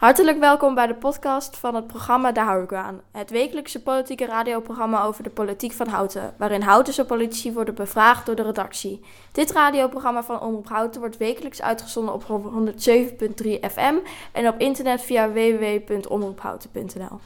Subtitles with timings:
[0.00, 2.66] Hartelijk welkom bij de podcast van het programma Daar hou.
[3.12, 8.34] Het wekelijkse politieke radioprogramma over de politiek van Houten, waarin Houtense politici worden bevraagd door
[8.34, 9.00] de redactie.
[9.32, 12.28] Dit radioprogramma van Omroep Houten wordt wekelijks uitgezonden op 107.3
[13.72, 13.94] FM
[14.32, 17.20] en op internet via www.omroephouten.nl.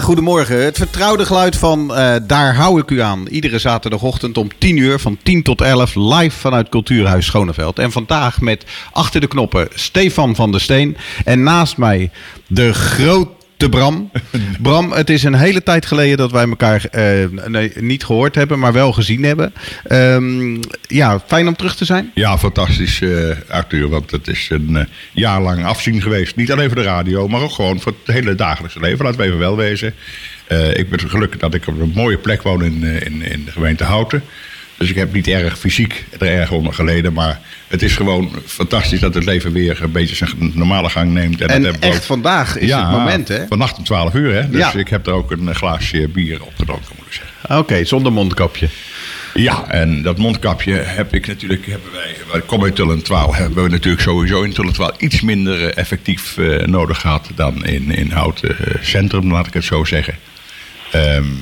[0.00, 0.64] goedemorgen.
[0.64, 3.26] Het vertrouwde geluid van uh, Daar hou ik u aan.
[3.26, 7.78] Iedere zaterdagochtend om 10 uur van 10 tot 11 live vanuit Cultuurhuis Schoneveld.
[7.78, 10.96] En vandaag met achter de knoppen Stefan van der Steen.
[11.24, 12.10] En naast mij
[12.46, 14.10] de grote de Bram.
[14.62, 18.58] Bram, het is een hele tijd geleden dat wij elkaar uh, nee, niet gehoord hebben,
[18.58, 19.52] maar wel gezien hebben.
[19.88, 22.10] Um, ja, fijn om terug te zijn.
[22.14, 23.88] Ja, fantastisch, uh, Arthur.
[23.88, 24.80] Want het is een uh,
[25.12, 26.36] jaar lang afzien geweest.
[26.36, 29.04] Niet alleen voor de radio, maar ook gewoon voor het hele dagelijkse leven.
[29.04, 29.94] Laten we even wel wezen.
[30.72, 33.84] ik ben gelukkig dat ik op een mooie plek woon in, in, in de gemeente
[33.84, 34.22] Houten.
[34.80, 37.12] Dus ik heb niet erg fysiek er erg onder geleden.
[37.12, 41.40] Maar het is gewoon fantastisch dat het leven weer een beetje zijn normale gang neemt.
[41.40, 43.46] En, en echt vandaag is het moment, hè?
[43.46, 44.48] Vannacht om 12 uur, hè?
[44.48, 47.58] Dus ik heb er ook een glaasje bier op gedronken, moet ik zeggen.
[47.58, 48.68] Oké, zonder mondkapje.
[49.34, 53.68] Ja, en dat mondkapje heb ik natuurlijk, hebben wij, wij komen in Tullentwaal, hebben we
[53.68, 58.56] natuurlijk sowieso in Tullentwaal iets minder eh, effectief uh, nodig gehad dan in, in Houten
[58.60, 60.14] uh, Centrum, laat ik het zo zeggen.
[60.94, 61.38] Um,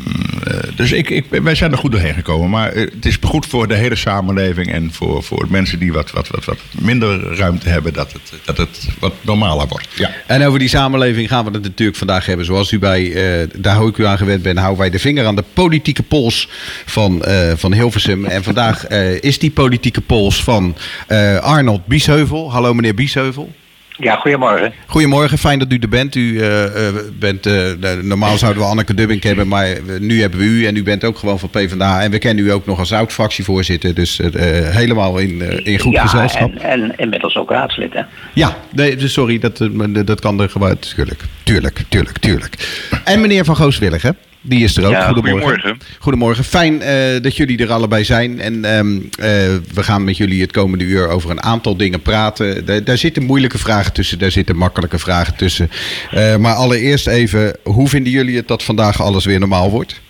[0.77, 2.51] dus ik, ik, wij zijn er goed doorheen gekomen.
[2.51, 6.29] Maar het is goed voor de hele samenleving en voor, voor mensen die wat, wat,
[6.29, 9.89] wat, minder ruimte hebben, dat het, dat het wat normaler wordt.
[9.95, 10.11] Ja.
[10.27, 12.47] En over die samenleving gaan we het natuurlijk vandaag hebben.
[12.47, 15.37] Zoals u bij, uh, daar hou ik u aan gewend houden wij de vinger aan
[15.37, 16.49] de politieke pols
[16.87, 17.25] van,
[17.57, 18.25] van Hilversum.
[18.25, 18.89] En vandaag
[19.21, 20.77] is die politieke pols van
[21.41, 22.53] Arnold Biesheuvel.
[22.53, 23.53] Hallo meneer Biesheuvel.
[24.01, 24.73] Ja, goedemorgen.
[24.87, 26.15] Goedemorgen, fijn dat u er bent.
[26.15, 26.65] U uh,
[27.19, 29.69] bent, uh, normaal zouden we Anneke Dubbing hebben, maar
[30.01, 32.03] nu hebben we u en u bent ook gewoon van PvdA.
[32.03, 34.31] En we kennen u ook nog als oud-fractievoorzitter, dus uh,
[34.69, 36.55] helemaal in, in goed ja, gezelschap.
[36.55, 38.03] En, en inmiddels ook raadslid, hè?
[38.33, 39.69] Ja, nee, dus sorry, dat,
[40.05, 40.79] dat kan er gewoon.
[40.79, 42.55] Tuurlijk, tuurlijk, tuurlijk, tuurlijk.
[43.05, 44.11] En meneer Van Gooswillig, hè?
[44.41, 44.93] Die is er ook.
[44.93, 45.49] Ja, goedemorgen.
[45.49, 45.79] goedemorgen.
[45.99, 46.45] Goedemorgen.
[46.45, 48.41] Fijn uh, dat jullie er allebei zijn.
[48.41, 49.09] En um, uh,
[49.75, 52.67] we gaan met jullie het komende uur over een aantal dingen praten.
[52.67, 55.71] Da daar zitten moeilijke vragen tussen, daar zitten makkelijke vragen tussen.
[56.15, 60.01] Uh, maar allereerst even, hoe vinden jullie het dat vandaag alles weer normaal wordt?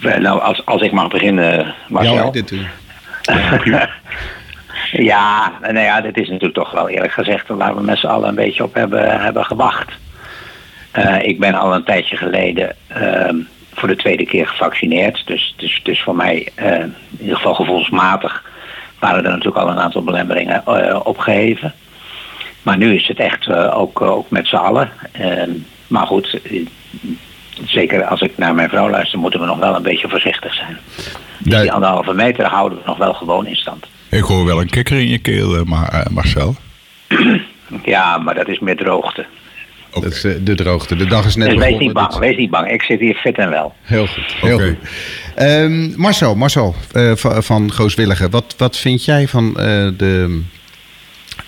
[0.00, 2.14] Nou, als, als ik mag beginnen, Marcel.
[2.14, 2.52] Ja, dit,
[4.92, 8.28] ja, nou ja, dit is natuurlijk toch wel eerlijk gezegd, waar we met z'n allen
[8.28, 9.92] een beetje op hebben, hebben gewacht.
[10.98, 13.44] Uh, ik ben al een tijdje geleden uh,
[13.74, 15.22] voor de tweede keer gevaccineerd.
[15.26, 18.50] Dus, dus, dus voor mij, uh, in ieder geval gevoelsmatig,
[18.98, 21.74] waren er natuurlijk al een aantal belemmeringen uh, opgeheven.
[22.62, 24.90] Maar nu is het echt ook, ook met z'n allen.
[25.12, 25.50] Ehm,
[25.86, 26.40] maar goed,
[27.64, 30.78] zeker als ik naar mijn vrouw luister, moeten we nog wel een beetje voorzichtig zijn.
[31.38, 33.86] Dus die anderhalve meter houden we nog wel gewoon in stand.
[34.08, 36.54] Ik hoor wel een kikker in je keel, maar, Marcel.
[37.84, 39.26] ja, maar dat is meer droogte.
[39.94, 40.08] Okay.
[40.08, 40.96] Dat is uh, de droogte.
[40.96, 41.78] De dag is net dus begonnen.
[41.78, 42.70] wees niet bang, wees niet bang.
[42.70, 43.74] Ik zit hier fit en wel.
[43.82, 44.34] Heel goed.
[44.40, 44.68] Heel okay.
[44.68, 45.42] goed.
[45.42, 48.30] Um, Marcel, Marcel uh, van, Gooswilligen.
[48.30, 49.54] Wat, wat vind jij van uh,
[49.96, 50.42] de,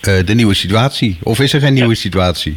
[0.01, 1.19] de nieuwe situatie?
[1.23, 2.57] Of is er geen nieuwe situatie?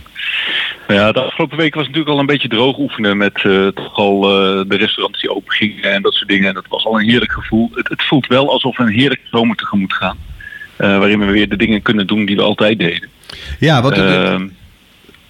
[0.88, 3.34] Ja, de afgelopen week was natuurlijk al een beetje droog oefenen met
[3.74, 6.48] toch al de restaurants die open gingen en dat soort dingen.
[6.48, 7.70] En dat was al een heerlijk gevoel.
[7.74, 10.18] Het, het voelt wel alsof we een heerlijk zomer tegemoet gaan.
[10.78, 13.10] waarin we weer de dingen kunnen doen die we altijd deden.
[13.60, 13.98] Ja, wat...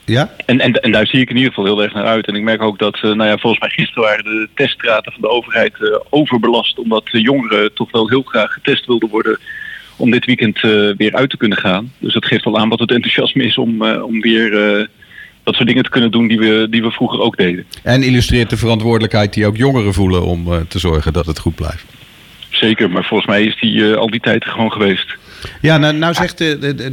[0.07, 0.33] Ja?
[0.45, 2.27] En, en, en daar zie ik in ieder geval heel erg naar uit.
[2.27, 5.21] En ik merk ook dat, uh, nou ja, volgens mij gisteren waren de teststraten van
[5.21, 6.79] de overheid uh, overbelast.
[6.79, 9.39] Omdat de jongeren toch wel heel graag getest wilden worden
[9.95, 11.91] om dit weekend uh, weer uit te kunnen gaan.
[11.99, 14.51] Dus dat geeft al aan wat het enthousiasme is om, om weer
[15.43, 17.65] dat soort dingen te kunnen doen die we, die we vroeger ook deden.
[17.83, 21.85] En illustreert de verantwoordelijkheid die ook jongeren voelen om te zorgen dat het goed blijft.
[22.49, 25.17] Zeker, maar volgens mij is die al die tijd gewoon geweest.
[25.61, 26.43] Ja, nou, nou, zegt,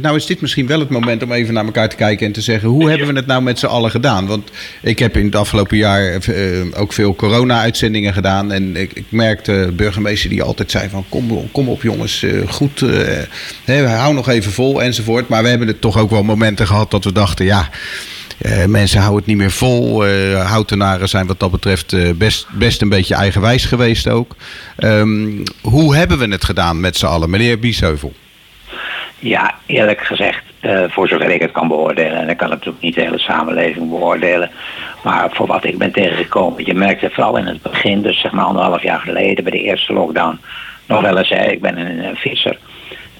[0.01, 2.41] nou is dit misschien wel het moment om even naar elkaar te kijken en te
[2.41, 4.27] zeggen: hoe hebben we het nou met z'n allen gedaan?
[4.27, 4.49] Want
[4.81, 8.51] ik heb in het afgelopen jaar uh, ook veel corona-uitzendingen gedaan.
[8.51, 12.79] En ik, ik merkte burgemeester die altijd zei: van kom, kom op jongens, uh, goed,
[13.63, 15.27] hè, hou nog even vol enzovoort.
[15.27, 17.69] Maar we hebben het toch ook wel momenten gehad dat we dachten: ja.
[18.45, 20.07] Uh, mensen houden het niet meer vol.
[20.07, 24.35] Uh, houtenaren zijn wat dat betreft uh, best, best een beetje eigenwijs geweest ook.
[24.77, 27.29] Um, hoe hebben we het gedaan met z'n allen?
[27.29, 28.13] Meneer Biesheuvel.
[29.19, 32.95] Ja, eerlijk gezegd, uh, voor zover ik het kan beoordelen, en ik kan natuurlijk niet
[32.95, 34.51] de hele samenleving beoordelen,
[35.03, 38.45] maar voor wat ik ben tegengekomen, je merkte vooral in het begin, dus zeg maar
[38.45, 40.39] anderhalf jaar geleden, bij de eerste lockdown,
[40.87, 42.57] nog wel eens, ik ben een, fietser,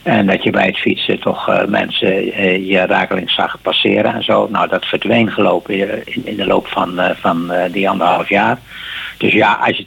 [0.04, 4.24] en dat je bij het fietsen toch uh, mensen uh, je rakelings zag passeren en
[4.24, 4.48] zo.
[4.52, 8.60] Nou, dat verdween gelopen in, in de loop van, van die anderhalf jaar.
[9.18, 9.86] Dus ja, als je,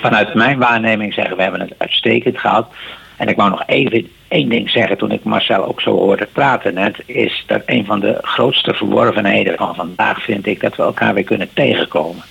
[0.00, 2.72] vanuit mijn waarneming zeggen we hebben het uitstekend gehad.
[3.20, 6.74] En ik wou nog even één ding zeggen toen ik Marcel ook zo hoorde praten
[6.74, 6.96] net.
[7.06, 11.24] Is dat een van de grootste verworvenheden van vandaag vind ik dat we elkaar weer
[11.24, 12.22] kunnen tegenkomen.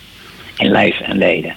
[0.57, 1.55] In lijf en leden.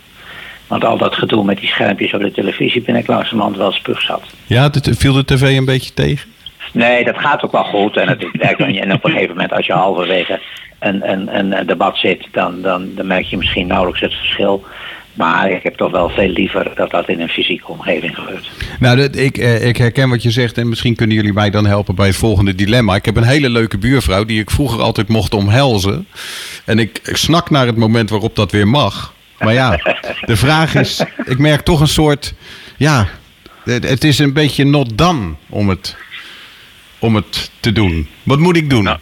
[0.66, 4.02] Want al dat gedoe met die schermpjes op de televisie ben ik langzamerhand wel spug
[4.02, 4.22] zat.
[4.46, 6.30] Ja, viel de tv een beetje tegen?
[6.72, 7.96] Nee, dat gaat ook wel goed.
[7.96, 10.40] En het werkt en op een gegeven moment als je halverwege
[10.78, 14.64] een, een, een debat zit, dan, dan, dan merk je misschien nauwelijks het verschil.
[15.12, 18.50] Maar ik heb toch wel veel liever dat dat in een fysieke omgeving gebeurt.
[18.80, 21.94] Nou, ik, eh, ik herken wat je zegt en misschien kunnen jullie mij dan helpen
[21.94, 22.94] bij het volgende dilemma.
[22.94, 26.06] Ik heb een hele leuke buurvrouw die ik vroeger altijd mocht omhelzen.
[26.64, 29.14] En ik snak naar het moment waarop dat weer mag.
[29.38, 29.80] Maar ja,
[30.26, 32.34] de vraag is, ik merk toch een soort,
[32.76, 33.08] ja,
[33.64, 35.96] het is een beetje not done om het,
[36.98, 38.08] om het te doen.
[38.22, 38.84] Wat moet ik doen?
[38.84, 38.98] Nou,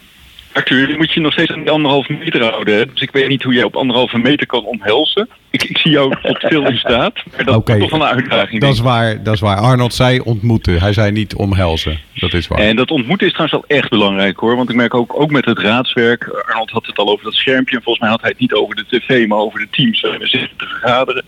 [0.52, 2.90] Arthur, je moet je nog steeds aan die anderhalve meter houden.
[2.92, 5.28] Dus ik weet niet hoe jij op anderhalve meter kan omhelzen.
[5.50, 7.14] Ik, ik zie jou tot veel in staat.
[7.36, 8.60] Maar dat is toch een uitdaging.
[8.60, 9.56] Dat is, waar, dat is waar.
[9.56, 10.80] Arnold zei ontmoeten.
[10.80, 11.98] Hij zei niet omhelzen.
[12.14, 12.58] Dat is waar.
[12.58, 14.56] En dat ontmoeten is trouwens wel echt belangrijk hoor.
[14.56, 16.44] Want ik merk ook, ook met het raadswerk.
[16.46, 17.76] Arnold had het al over dat schermpje.
[17.76, 20.00] En volgens mij had hij het niet over de tv, maar over de teams.
[20.00, 21.24] We zitten te vergaderen.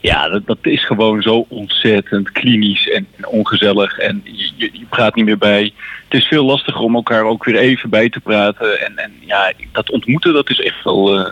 [0.00, 3.98] Ja, dat, dat is gewoon zo ontzettend klinisch en, ongezellig.
[3.98, 5.72] En je, je, je, praat niet meer bij.
[6.08, 8.80] Het is veel lastiger om elkaar ook weer even bij te praten.
[8.80, 11.18] En, en ja, dat ontmoeten, dat is echt wel...
[11.18, 11.30] Uh,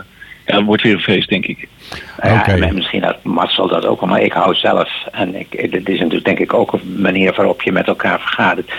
[0.49, 1.67] ja, wordt weer een feest, denk ik.
[2.21, 5.89] Ja, en misschien had Marcel dat ook al, maar ik hou zelf, en ik, dit
[5.89, 8.71] is natuurlijk denk ik ook een manier waarop je met elkaar vergadert.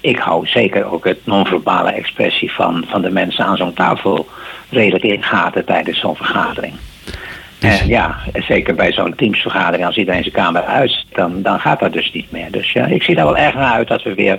[0.00, 4.28] Ik hou zeker ook het non-verbale expressie van, van de mensen aan zo'n tafel
[4.68, 6.74] redelijk in gaten tijdens zo'n vergadering.
[7.58, 8.16] Dus- en ja,
[8.48, 12.30] zeker bij zo'n teamsvergadering, als iedereen zijn kamer uit, dan, dan gaat dat dus niet
[12.30, 12.50] meer.
[12.50, 14.38] Dus ja, ik zie daar wel erg naar uit dat we weer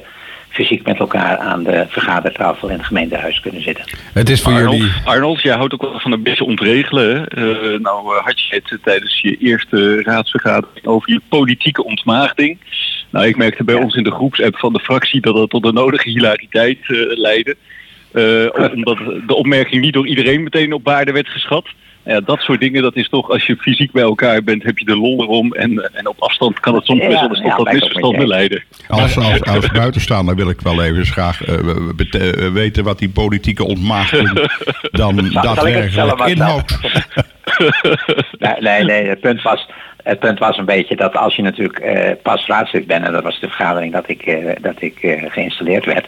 [0.49, 3.85] fysiek met elkaar aan de vergadertafel in het gemeentehuis kunnen zitten.
[4.13, 4.91] Het is voor Arnold, jullie...
[5.05, 7.25] Arnold, jij houdt ook wel van een beetje ontregelen.
[7.37, 12.57] Uh, nou had je het tijdens je eerste raadsvergadering over je politieke ontmaagding.
[13.09, 15.73] Nou, ik merkte bij ons in de groepsapp van de fractie dat dat tot de
[15.73, 17.55] nodige hilariteit uh, leidde.
[18.73, 18.97] omdat
[19.27, 21.65] de opmerking niet door iedereen meteen op waarde werd geschat
[22.07, 24.85] ja, dat soort dingen, dat is toch, als je fysiek bij elkaar bent, heb je
[24.85, 25.53] de lol erom.
[25.53, 28.63] En, en op afstand kan het soms best wel eens tot dat misverstand leiden.
[28.87, 34.49] Als, als, als buitenstaander wil ik wel even graag uh, weten wat die politieke ontmaagding
[34.91, 36.79] dan daadwerkelijk inhoudt.
[38.39, 39.69] nee, nee, nee, het punt was...
[40.03, 43.23] Het punt was een beetje dat als je natuurlijk uh, pas raadslid bent, en dat
[43.23, 46.07] was de vergadering dat ik, uh, dat ik uh, geïnstalleerd werd,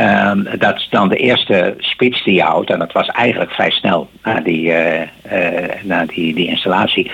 [0.00, 2.70] Um, dat is dan de eerste speech die je houdt.
[2.70, 7.10] En dat was eigenlijk vrij snel na die, uh, uh, na die, die installatie.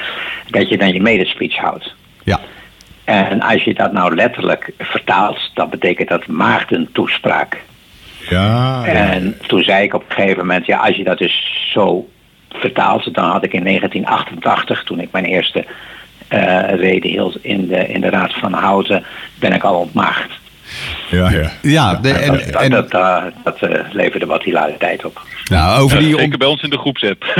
[0.48, 1.94] Dat je dan je medespeech houdt.
[2.24, 2.40] Ja.
[3.04, 7.60] En als je dat nou letterlijk vertaalt, dan betekent dat Maarten toespraak.
[8.28, 12.08] Ja, En toen zei ik op een gegeven moment, ja, als je dat dus zo
[12.48, 15.64] vertaalt, dan had ik in 1988, toen ik mijn eerste
[16.32, 19.04] uh, reden hield in de, in de Raad van Houten,
[19.38, 20.39] ben ik al ontmaagd.
[21.10, 21.50] Ja, ja.
[21.62, 25.20] ja de, en, dat, en, dat, uh, dat uh, leverde wat hilariteit op.
[25.50, 27.24] Nou, over die ja, zeker bij ons in de groepsapp.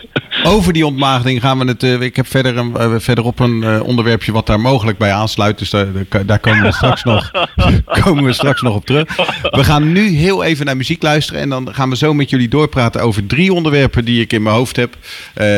[0.43, 1.83] Over die ontmaagding gaan we het.
[1.83, 5.57] Uh, ik heb verder een, uh, verderop een uh, onderwerpje wat daar mogelijk bij aansluit.
[5.57, 5.87] Dus daar,
[6.25, 7.31] daar komen, we straks nog,
[8.03, 9.15] komen we straks nog op terug.
[9.41, 11.41] We gaan nu heel even naar muziek luisteren.
[11.41, 14.55] En dan gaan we zo met jullie doorpraten over drie onderwerpen die ik in mijn
[14.55, 14.97] hoofd heb.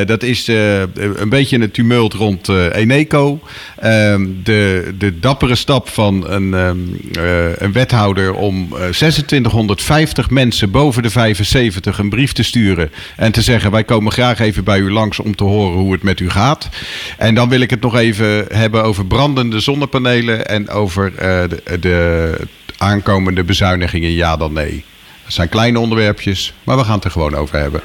[0.08, 3.40] dat is een beetje het tumult rond Eneco.
[3.80, 7.00] Ehm, de, de dappere stap van een, um,
[7.58, 12.92] een wethouder om 2650 mensen boven de 75 een brief te sturen.
[13.16, 16.04] En te zeggen: wij komen graag even bij u langs om te horen hoe het
[16.04, 16.70] met u gaat.
[17.18, 21.80] En dan wil ik het nog even hebben over brandende zonnepanelen en over uh, de,
[21.80, 24.84] de aankomende bezuinigingen, ja dan nee.
[25.24, 27.82] Dat zijn kleine onderwerpjes, maar we gaan het er gewoon over hebben.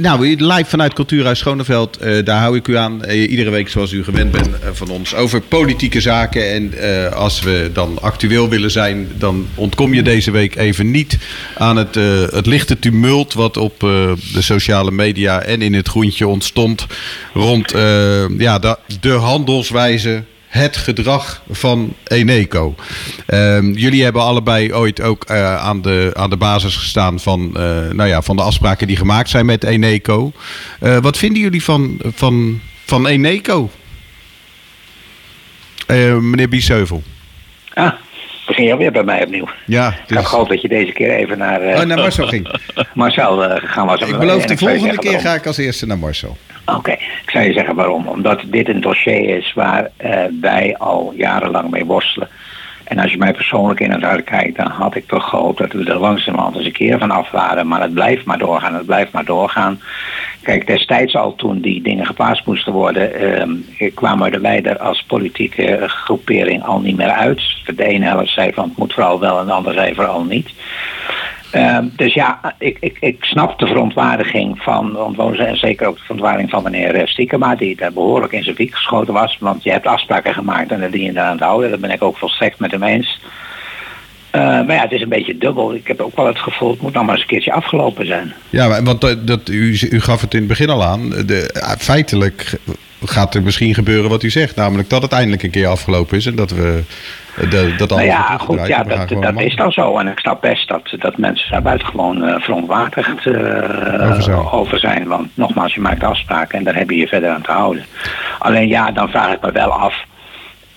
[0.00, 3.02] Nou, live vanuit Cultuurhuis Schoneveld, uh, daar hou ik u aan.
[3.06, 6.50] Uh, iedere week zoals u gewend bent uh, van ons over politieke zaken.
[6.50, 6.72] En
[7.14, 11.18] als we dan actueel willen zijn, dan ontkom je deze week even niet
[11.56, 11.94] aan het,
[12.34, 16.86] het lichte tumult wat op de sociale media en in het groentje ontstond
[17.34, 17.70] rond
[18.38, 20.22] ja, de, de handelswijze
[20.52, 22.74] het gedrag van Eneco.
[23.26, 27.62] Um, jullie hebben allebei ooit ook uh, aan, de, aan de basis gestaan van, uh,
[27.90, 30.32] nou ja, van de afspraken die gemaakt zijn met Eneco.
[30.82, 33.70] Uh, wat vinden jullie van, van, van Eneco?
[36.20, 37.02] meneer Biesheuvel.
[37.74, 37.92] Ah,
[38.46, 39.48] begin je alweer bij mij opnieuw.
[39.66, 39.98] Ja, dus...
[40.08, 41.60] Ik heb gehoopt dat je deze keer even naar...
[41.60, 42.48] oh, naar Marcel ging.
[42.94, 44.00] Marcel gaan was.
[44.00, 46.36] Ik beloof de volgende keer ga ik als eerste naar Marcel.
[46.66, 48.06] Oké, ik zou je zeggen waarom.
[48.06, 52.28] Omdat dit een dossier is waar uh, wij al jarenlang mee worstelen.
[52.84, 55.72] En als je mij persoonlijk in het hart kijkt, dan had ik toch gehoopt dat
[55.72, 57.66] we er langzamerhand eens een keer van af waren.
[57.66, 59.80] Maar het blijft maar doorgaan, het blijft maar doorgaan.
[60.42, 65.02] Kijk, destijds al toen die dingen geplaatst moesten worden, eh, kwamen we er wij als
[65.02, 67.42] politieke groepering al niet meer uit.
[67.76, 70.50] De ene helft zei van het moet vooral wel en de andere zei vooral niet.
[71.52, 76.50] Uh, dus ja, ik, ik, ik snap de verontwaardiging van, en zeker ook de verontwaardiging
[76.50, 79.36] van meneer Stiekema, die daar behoorlijk in zijn wiek geschoten was.
[79.40, 81.70] Want je hebt afspraken gemaakt en daar dien je aan te houden.
[81.70, 83.20] Dat ben ik ook volstrekt met hem eens.
[84.32, 85.74] Uh, maar ja, het is een beetje dubbel.
[85.74, 88.32] Ik heb ook wel het gevoel, het moet nog maar eens een keertje afgelopen zijn.
[88.50, 91.08] Ja, want dat, dat, u, u gaf het in het begin al aan.
[91.08, 92.58] De, feitelijk
[93.04, 94.56] gaat er misschien gebeuren wat u zegt.
[94.56, 96.82] Namelijk dat het eindelijk een keer afgelopen is en dat we
[97.36, 99.98] de, dat nou ja, goed, ja, dat, dat is dan zo.
[99.98, 105.06] En ik snap best dat, dat mensen daar buitengewoon uh, verontwaardigd uh, over, zijn.
[105.06, 107.84] Want nogmaals, je maakt afspraken en daar heb je je verder aan te houden.
[108.38, 110.04] Alleen ja, dan vraag ik me wel af.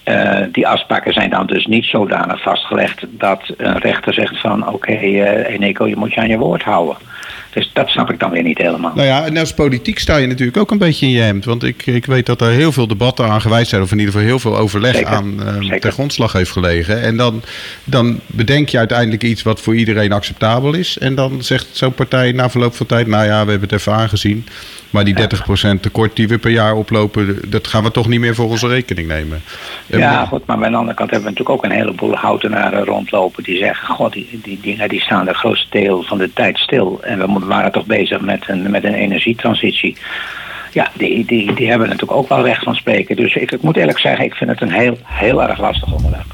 [0.06, 4.74] Uh, die afspraken zijn dan dus niet zodanig vastgelegd dat een rechter zegt van oké,
[4.74, 6.96] okay, Eneco, je moet je aan je woord houden.
[7.54, 8.92] Dus dat snap ik dan weer niet helemaal.
[8.96, 11.46] Nou ja, en als politiek sta je natuurlijk ook een beetje in je hemd.
[11.46, 13.82] Want ik, ik weet dat er heel veel debatten aan gewijd zijn.
[13.82, 17.02] Of in ieder geval heel veel overleg aan uh, ter grondslag heeft gelegen.
[17.02, 17.42] En dan,
[17.84, 20.98] dan bedenk je uiteindelijk iets wat voor iedereen acceptabel is.
[20.98, 23.08] En dan zegt zo'n partij na verloop van tijd...
[23.08, 24.46] nou ja, we hebben het even aangezien.
[24.96, 25.16] Maar die
[25.78, 28.68] 30% tekort die we per jaar oplopen, dat gaan we toch niet meer voor onze
[28.68, 29.42] rekening nemen.
[29.86, 33.44] Ja, goed, maar aan de andere kant hebben we natuurlijk ook een heleboel houtenaren rondlopen
[33.44, 37.00] die zeggen, god, die, die dingen die staan de grootste deel van de tijd stil.
[37.02, 39.98] En we waren toch bezig met een, met een energietransitie.
[40.72, 43.16] Ja, die, die, die hebben natuurlijk ook wel recht van spreken.
[43.16, 46.34] Dus ik, ik moet eerlijk zeggen, ik vind het een heel, heel erg lastig onderwerp.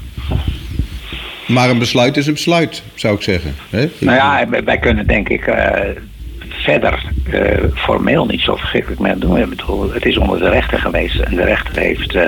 [1.46, 3.54] Maar een besluit is een besluit, zou ik zeggen.
[3.70, 5.56] Nou ja, wij kunnen denk ik uh,
[6.48, 7.40] verder uh,
[7.74, 9.38] formeel niet zo verschrikkelijk meer doen.
[9.38, 12.22] Ik bedoel, het is onder de rechter geweest en de rechter heeft uh,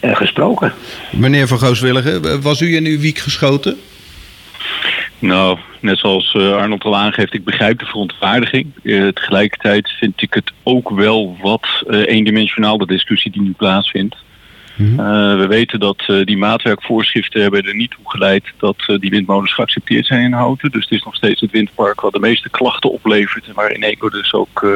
[0.00, 0.72] gesproken.
[1.10, 3.76] Meneer Van Gooswilligen, was u in uw wiek geschoten?
[5.18, 8.66] Nou, net zoals Arnold al aangeeft, ik begrijp de verontwaardiging.
[8.82, 14.16] Uh, tegelijkertijd vind ik het ook wel wat uh, eendimensionaal, de discussie die nu plaatsvindt.
[14.76, 15.38] Mm -hmm.
[15.38, 20.22] we weten dat die maatwerkvoorschriften hebben er niet toe geleid dat die windmolens geaccepteerd zijn
[20.22, 20.70] in Houten.
[20.70, 24.08] Dus het is nog steeds het windpark wat de meeste klachten oplevert en waar Eneco
[24.08, 24.66] dus ook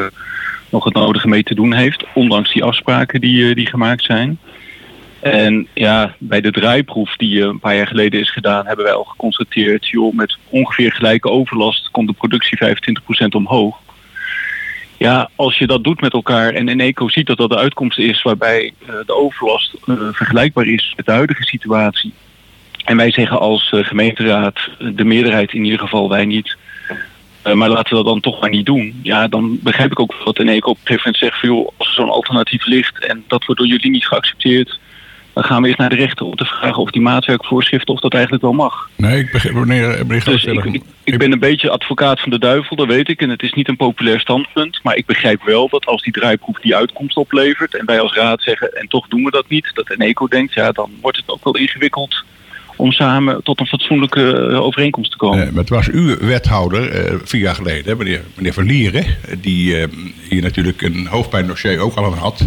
[0.71, 4.39] nog het nodige mee te doen heeft, ondanks die afspraken die, die gemaakt zijn.
[5.21, 9.05] En ja, bij de draaiproef die een paar jaar geleden is gedaan, hebben wij al
[9.05, 12.59] geconstateerd, joh, met ongeveer gelijke overlast komt de productie
[13.25, 13.79] 25% omhoog.
[14.97, 18.23] Ja, als je dat doet met elkaar en Eneco ziet dat dat de uitkomst is
[18.23, 22.13] waarbij uh, de overlast uh, vergelijkbaar is met de huidige situatie.
[22.85, 26.57] En wij zeggen als gemeenteraad, de meerderheid in ieder geval, wij niet.
[27.55, 29.01] maar laten we dat dan toch maar niet doen.
[29.03, 31.95] Ja, dan begrijp ik ook dat Eneco op een gegeven moment zegt joh, als er
[31.95, 34.79] zo'n alternatief ligt en dat wordt door jullie niet geaccepteerd,
[35.41, 38.13] dan gaan we eerst naar de rechter om te vragen of die maatwerkvoorschriften of dat
[38.13, 38.91] eigenlijk wel mag.
[38.97, 42.39] Nee, ik begrijp wanneer meneer dus ik, ik, ik, ben een beetje advocaat van de
[42.39, 43.21] duivel, dat weet ik.
[43.21, 44.81] En het is niet een populair standpunt.
[44.83, 48.43] Maar ik begrijp wel dat als die draaiproef die uitkomst oplevert en wij als raad
[48.43, 51.29] zeggen en toch doen we dat niet, dat een eco denkt, ja dan wordt het
[51.29, 52.25] ook wel ingewikkeld
[52.77, 55.39] om samen tot een fatsoenlijke eh, overeenkomst te komen.
[55.39, 59.05] Nee, maar het was uw wethouder uh, vier jaar geleden, meneer, meneer Van Lieren,
[59.41, 59.87] die uh,
[60.29, 62.45] hier natuurlijk een hoofdpijndossier ook al aan had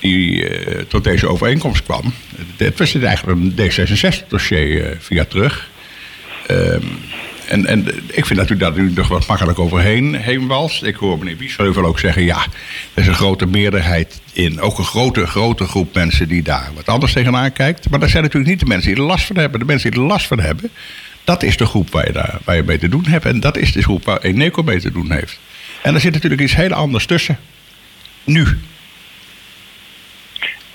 [0.00, 2.12] die uh, tot deze overeenkomst kwam.
[2.56, 5.70] Het was eigenlijk een D66-dossier uh, via terug.
[6.50, 6.98] Um,
[7.50, 10.82] en, en ik vind dat u daar nu nog wat makkelijk overheen heen walst.
[10.82, 12.24] Ik hoor meneer Biesheuvel ook zeggen...
[12.24, 12.46] ja,
[12.94, 14.60] er is een grote meerderheid in.
[14.60, 17.90] Ook een grote, grote groep mensen die daar wat anders tegenaan kijkt.
[17.90, 19.60] Maar dat zijn natuurlijk niet de mensen die er last van hebben.
[19.60, 20.70] De mensen die er last van hebben...
[21.24, 23.24] dat is de groep waar je, daar, waar je mee te doen hebt.
[23.24, 25.38] En dat is de groep waar Eneco mee te doen heeft.
[25.82, 27.38] En er zit natuurlijk iets heel anders tussen.
[28.24, 28.58] Nu.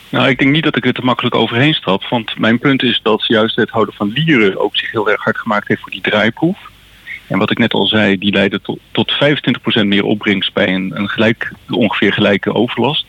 [0.09, 2.07] Nou, ik denk niet dat ik er te makkelijk overheen stap.
[2.09, 5.37] Want mijn punt is dat juist het houden van lieren ook zich heel erg hard
[5.37, 6.57] gemaakt heeft voor die draaiproef.
[7.27, 10.91] En wat ik net al zei, die leidde tot, tot 25% meer opbrengst bij een,
[10.95, 13.05] een gelijk, ongeveer gelijke overlast.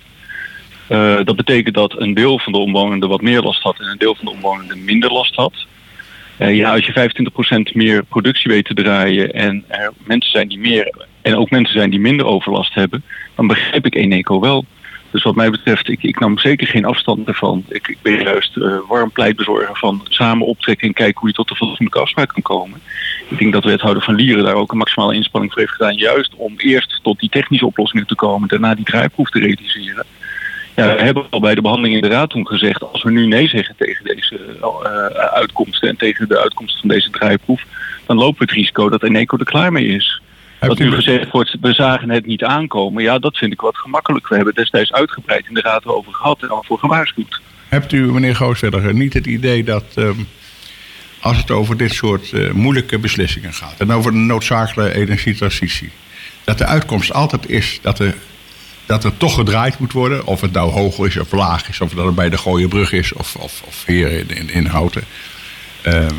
[0.88, 3.98] Uh, dat betekent dat een deel van de omwonenden wat meer last had en een
[3.98, 5.66] deel van de omwonenden minder last had.
[6.38, 7.10] Uh, ja, als je
[7.72, 11.74] 25% meer productie weet te draaien en er mensen zijn die meer en ook mensen
[11.74, 14.64] zijn die minder overlast hebben, dan begrijp ik Eneco wel.
[15.16, 17.64] Dus wat mij betreft, ik, ik nam zeker geen afstand ervan.
[17.68, 21.48] Ik, ik ben juist uh, warm pleitbezorger van samen optrekken en kijken hoe je tot
[21.48, 22.80] de fatsoenlijke afspraak kan komen.
[23.28, 25.94] Ik denk dat wethouder van Lieren daar ook een maximale inspanning voor heeft gedaan.
[25.94, 30.04] Juist om eerst tot die technische oplossingen te komen, daarna die draaiproef te realiseren.
[30.74, 33.26] Ja, we hebben al bij de behandeling in de raad toen gezegd, als we nu
[33.26, 37.64] nee zeggen tegen deze uh, uitkomsten en tegen de uitkomsten van deze draaiproef,
[38.06, 40.20] dan lopen we het risico dat Eneco er klaar mee is.
[40.60, 43.02] Dat nu gezegd wordt, we zagen het niet aankomen.
[43.02, 44.28] Ja, dat vind ik wat gemakkelijk.
[44.28, 47.40] We hebben destijds uitgebreid in de raad over gehad en al voor gewaarschuwd.
[47.68, 49.84] Hebt u, meneer Gooswedder, niet het idee dat...
[49.96, 50.28] Um,
[51.20, 53.74] als het over dit soort uh, moeilijke beslissingen gaat.
[53.78, 55.90] En over de noodzakelijke energietransitie.
[56.44, 58.14] Dat de uitkomst altijd is dat er,
[58.86, 60.26] dat er toch gedraaid moet worden.
[60.26, 61.80] Of het nou hoog is of laag is.
[61.80, 64.66] Of dat het bij de Gooie Brug is of, of, of hier in, in, in
[64.66, 65.02] Houten.
[65.86, 66.18] Um,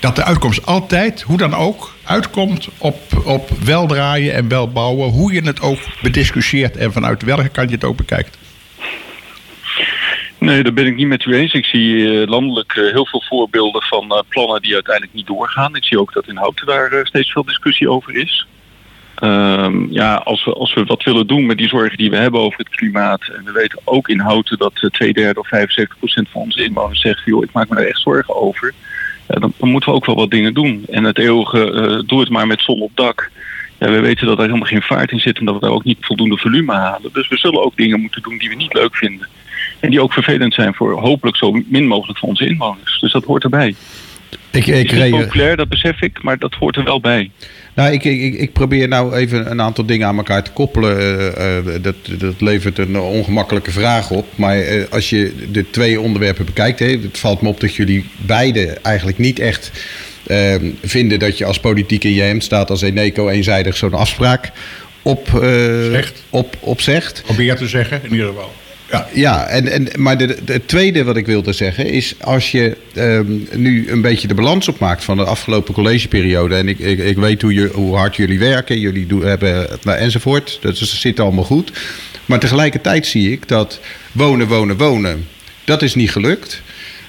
[0.00, 5.10] dat de uitkomst altijd, hoe dan ook, uitkomt op, op weldraaien en welbouwen.
[5.10, 8.38] Hoe je het ook bediscussieert en vanuit welke kant je het ook bekijkt.
[10.38, 11.52] Nee, daar ben ik niet met u eens.
[11.52, 15.76] Ik zie eh, landelijk eh, heel veel voorbeelden van eh, plannen die uiteindelijk niet doorgaan.
[15.76, 18.46] Ik zie ook dat in Houten daar steeds veel discussie over is.
[19.22, 22.40] Um, ja, als we, als we wat willen doen met die zorgen die we hebben
[22.40, 23.28] over het klimaat.
[23.36, 27.00] En we weten ook in Houten dat twee derde of 75 procent van onze inwoners
[27.00, 27.22] zegt...
[27.24, 28.74] joh, ik maak me daar echt zorgen over
[29.26, 30.84] dan, dan, moeten we ook wel wat dingen doen.
[30.90, 33.30] En het eeuwige, uh, doe het maar met zon op dak.
[33.78, 35.98] We weten dat er helemaal geen vaart in zit en dat we daar ook niet
[36.00, 37.10] voldoende volume halen.
[37.12, 39.28] Dus we zullen ook dingen moeten doen die we niet leuk vinden.
[39.80, 43.00] En die ook vervelend zijn voor hopelijk zo min mogelijk voor onze inwoners.
[43.00, 43.74] Dus dat hoort erbij.
[44.50, 47.30] Ik, ik het is populair, dat besef ik, maar dat hoort er wel bij.
[47.74, 51.00] Nou, ik, ik, ik probeer nou even een aantal dingen aan elkaar te koppelen.
[51.00, 54.26] Uh, uh, dat, dat levert een ongemakkelijke vraag op.
[54.34, 58.04] Maar uh, als je de twee onderwerpen bekijkt, hè, het valt me op dat jullie
[58.16, 59.70] beide eigenlijk niet echt
[60.26, 64.50] ehm, vinden dat je als politiek in je hem staat als Eneco eenzijdig zo'n afspraak
[65.02, 65.28] op,
[65.90, 66.22] zegt.
[66.30, 67.22] op, op zegt.
[67.22, 68.52] Probeer te zeggen, in ieder geval.
[68.90, 72.14] Ja, ja en, en, maar het tweede wat ik wilde zeggen is...
[72.20, 76.54] als je um, nu een beetje de balans opmaakt van de afgelopen collegeperiode...
[76.54, 79.98] en ik, ik, ik weet hoe, je, hoe hard jullie werken, jullie doen, hebben, nou,
[79.98, 80.58] enzovoort.
[80.60, 81.72] Dus dat zit allemaal goed.
[82.26, 83.80] Maar tegelijkertijd zie ik dat
[84.12, 85.26] wonen, wonen, wonen...
[85.64, 86.62] dat is niet gelukt.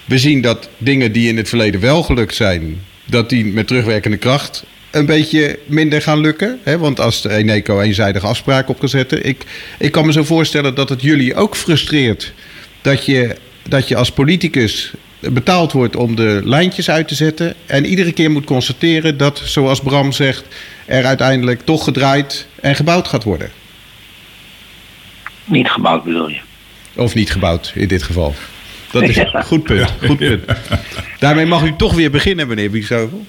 [0.05, 2.81] We zien dat dingen die in het verleden wel gelukt zijn...
[3.05, 4.63] dat die met terugwerkende kracht
[4.97, 6.59] een beetje minder gaan lukken.
[6.63, 6.77] Hè?
[6.77, 9.25] Want als de Eneco eenzijdige afspraak opgezet.
[9.25, 9.43] Ik,
[9.79, 12.33] ik kan me zo voorstellen dat het jullie ook frustreert
[12.81, 13.35] dat je,
[13.69, 17.53] dat je als politicus betaald wordt om de lijntjes uit te zetten.
[17.65, 20.45] En iedere keer moet constateren dat, zoals Bram zegt,
[20.85, 23.49] er uiteindelijk toch gedraaid en gebouwd gaat worden.
[25.45, 26.39] Niet gebouwd bedoel je?
[26.95, 28.35] Of niet gebouwd in dit geval.
[28.91, 29.93] Dat is een goed punt.
[30.05, 30.43] Goed punt.
[31.19, 33.25] Daarmee mag u toch weer beginnen, meneer Biesheuvel.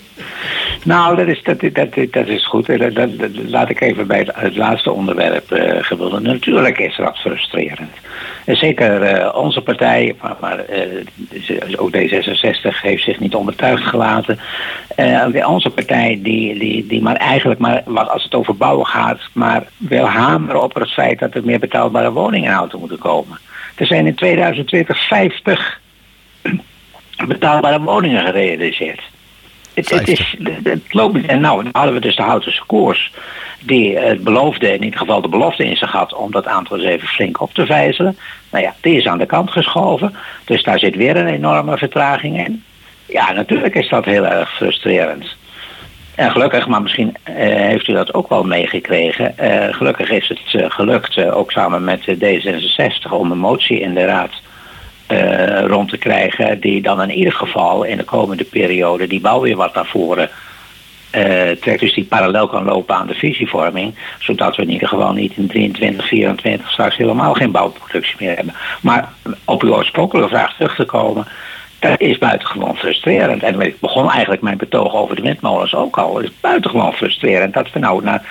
[0.85, 2.69] Nou, dat is, dat, dat, dat is goed.
[3.47, 6.23] Laat ik even bij het, laatste onderwerp uh.
[6.23, 7.91] Natuurlijk is dat frustrerend.
[8.45, 14.38] En zeker uh, onze partij, maar, maar uh, ook D66 heeft zich niet onbetuigd gelaten.
[15.47, 20.07] onze partij die, die, die maar eigenlijk, maar, als het over bouwen gaat, maar wil
[20.07, 23.38] hameren op het feit dat er meer betaalbare woningen in auto moeten komen.
[23.75, 25.81] Er zijn in 2020 50
[27.27, 29.03] betaalbare woningen gerealiseerd.
[29.79, 33.12] Het, het, is, het loopt, en nou, dan hadden we dus de Houtense koers.
[33.61, 36.87] Die het beloofde, in ieder geval de belofte in zich had om dat aantal eens
[36.87, 38.19] even flink op te vijzelen.
[38.51, 40.14] Nou ja, die is aan de kant geschoven.
[40.45, 42.64] Dus daar zit weer een enorme vertraging in.
[43.07, 45.37] Ja, natuurlijk is dat heel erg frustrerend.
[46.14, 49.35] En gelukkig, maar misschien uh, heeft u dat ook wel meegekregen.
[49.41, 54.05] Uh, gelukkig is het uh, gelukt, ook samen met D66, om een motie in de
[54.05, 54.31] raad
[55.09, 56.61] uh, rond te krijgen.
[56.61, 60.31] Die dan in ieder geval in de komende periode die bouw weer wat naar voren
[61.12, 61.81] uh, trekt.
[61.81, 63.94] Dus die parallel kan lopen aan de visievorming.
[64.18, 68.55] Zodat we in ieder geval niet in 23, 24 straks helemaal geen bouwproductie meer hebben.
[68.81, 69.12] Maar
[69.44, 71.27] op uw oorspronkelijke vraag terug te komen.
[71.79, 73.42] Dat is buitengewoon frustrerend.
[73.42, 76.16] En ik begon eigenlijk mijn betoog over de windmolens ook al.
[76.16, 78.23] Het is buitengewoon frustrerend dat we nou na...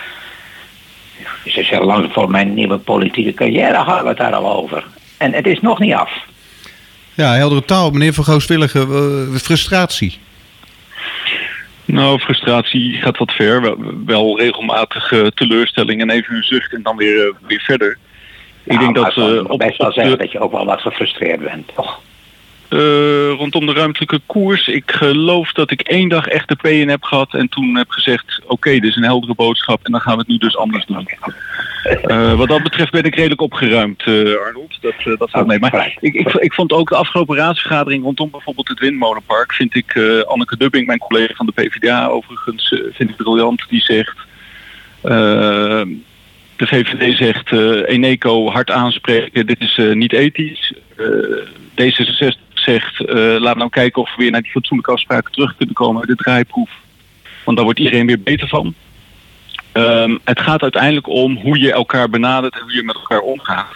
[1.43, 4.85] Ze zeggen lang voor mijn nieuwe politieke carrière hadden we het daar al over.
[5.17, 6.11] En het is nog niet af.
[7.17, 7.91] Ja, heldere taal.
[7.91, 10.19] Meneer Van Gooswillige, uh, frustratie.
[11.85, 13.61] Nou, frustratie gaat wat ver.
[13.61, 17.97] Wel, wel regelmatig uh, teleurstelling en even een zucht en dan weer, uh, weer verder.
[18.63, 19.15] ik denk dat...
[19.15, 22.01] Uh, op, best wel zeggen dat je ook wel wat gefrustreerd bent, toch?
[22.69, 24.67] Uh, rondom de ruimtelijke koers.
[24.67, 27.89] Ik geloof dat ik één dag echt de P in heb gehad en toen heb
[27.89, 30.57] gezegd: oké, okay, dit is een heldere boodschap en dan gaan we het nu dus
[30.57, 31.07] anders doen.
[32.07, 34.77] Uh, wat dat betreft ben ik redelijk opgeruimd, uh, Arnold.
[34.81, 35.59] Dat, dat valt mee.
[35.59, 39.53] Maar ik, ik, ik, vond ook de afgelopen raadsvergadering rondom bijvoorbeeld het Windmolenpark.
[39.53, 43.65] Vind ik Anneke Dubbing, mijn collega van de PvdA overigens, vind ik briljant.
[43.69, 44.17] Die zegt.
[45.01, 47.51] de VVD zegt
[47.87, 50.73] Eneco hard aanspreken, dit is niet ethisch.
[51.81, 55.75] D66 zegt, uh, laat nou kijken of we weer naar die fatsoenlijke afspraken terug kunnen
[55.75, 56.69] komen uit de draaiproef.
[57.43, 58.73] Want daar wordt iedereen weer beter van.
[59.73, 63.75] Um, het gaat uiteindelijk om hoe je elkaar benadert en hoe je met elkaar omgaat.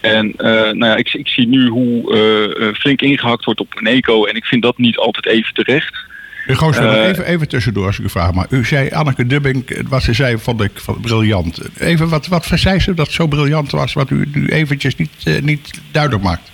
[0.00, 2.14] En uh, nou ja, ik, ik, zie nu hoe
[2.58, 6.06] uh, flink ingehakt wordt op een eco en ik vind dat niet altijd even terecht.
[6.46, 8.32] Goos, uh, even, even tussendoor als ik u vraag.
[8.32, 11.78] Maar u zei Anneke Dubbing, wat ze zei vond ik van, briljant.
[11.78, 15.80] Even, wat, wat zei ze dat zo briljant was, wat u nu eventjes niet, niet
[15.92, 16.50] duidelijk maakt?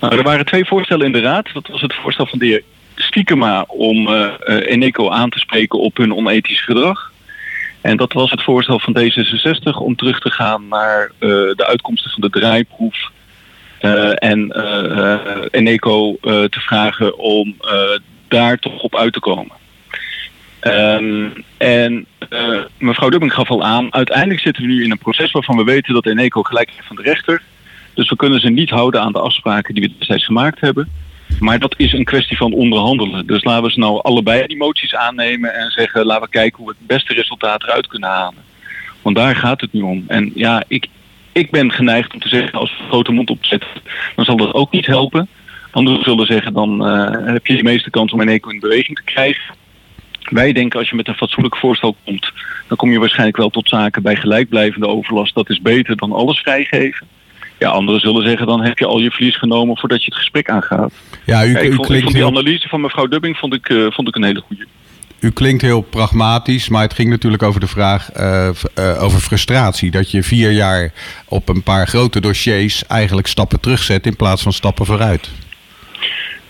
[0.00, 1.52] Nou, er waren twee voorstellen in de raad.
[1.52, 2.62] Dat was het voorstel van de heer
[2.94, 4.08] stiekema om
[4.44, 7.12] Eneco aan te spreken op hun onethisch gedrag.
[7.80, 12.20] En dat was het voorstel van D66 om terug te gaan naar de uitkomsten van
[12.20, 13.10] de draaiproef.
[14.14, 14.52] en
[15.50, 17.56] Eneco te vragen om
[18.28, 19.56] daar toch op uit te komen.
[20.66, 22.06] Um, en
[22.78, 25.94] mevrouw Dubbing gaf al aan, uiteindelijk zitten we nu in een proces waarvan we weten
[25.94, 27.42] dat Eneco gelijk heeft van de rechter.
[27.94, 30.88] Dus we kunnen ze niet houden aan de afspraken die we destijds gemaakt hebben.
[31.40, 33.26] Maar dat is een kwestie van onderhandelen.
[33.26, 36.66] Dus laten we ze nou allebei die moties aannemen en zeggen laten we kijken hoe
[36.66, 38.42] we het beste resultaat eruit kunnen halen.
[39.02, 40.04] Want daar gaat het nu om.
[40.06, 40.86] En ja, ik,
[41.32, 43.68] ik ben geneigd om te zeggen als we een grote mond opzetten,
[44.16, 45.28] dan zal dat ook niet helpen.
[45.70, 49.04] Anderen zullen zeggen dan uh, heb je de meeste kans om Eneco in beweging te
[49.04, 49.54] krijgen.
[50.22, 52.32] Wij denken als je met een fatsoenlijk voorstel komt,
[52.68, 55.34] dan kom je waarschijnlijk wel tot zaken bij gelijkblijvende overlast.
[55.34, 57.06] Dat is beter dan alles vrijgeven.
[57.58, 60.50] Ja, anderen zullen zeggen, dan heb je al je verlies genomen voordat je het gesprek
[60.50, 60.92] aangaat.
[61.24, 64.16] Ja, u, ik, vond, vond die analyse van mevrouw Dubbing vond ik, uh, vond ik
[64.16, 64.66] een hele goede.
[65.20, 69.90] U klinkt heel pragmatisch, maar het ging natuurlijk over de vraag uh, uh, over frustratie.
[69.90, 70.92] Dat je vier jaar
[71.28, 75.30] op een paar grote dossiers eigenlijk stappen terugzet in plaats van stappen vooruit.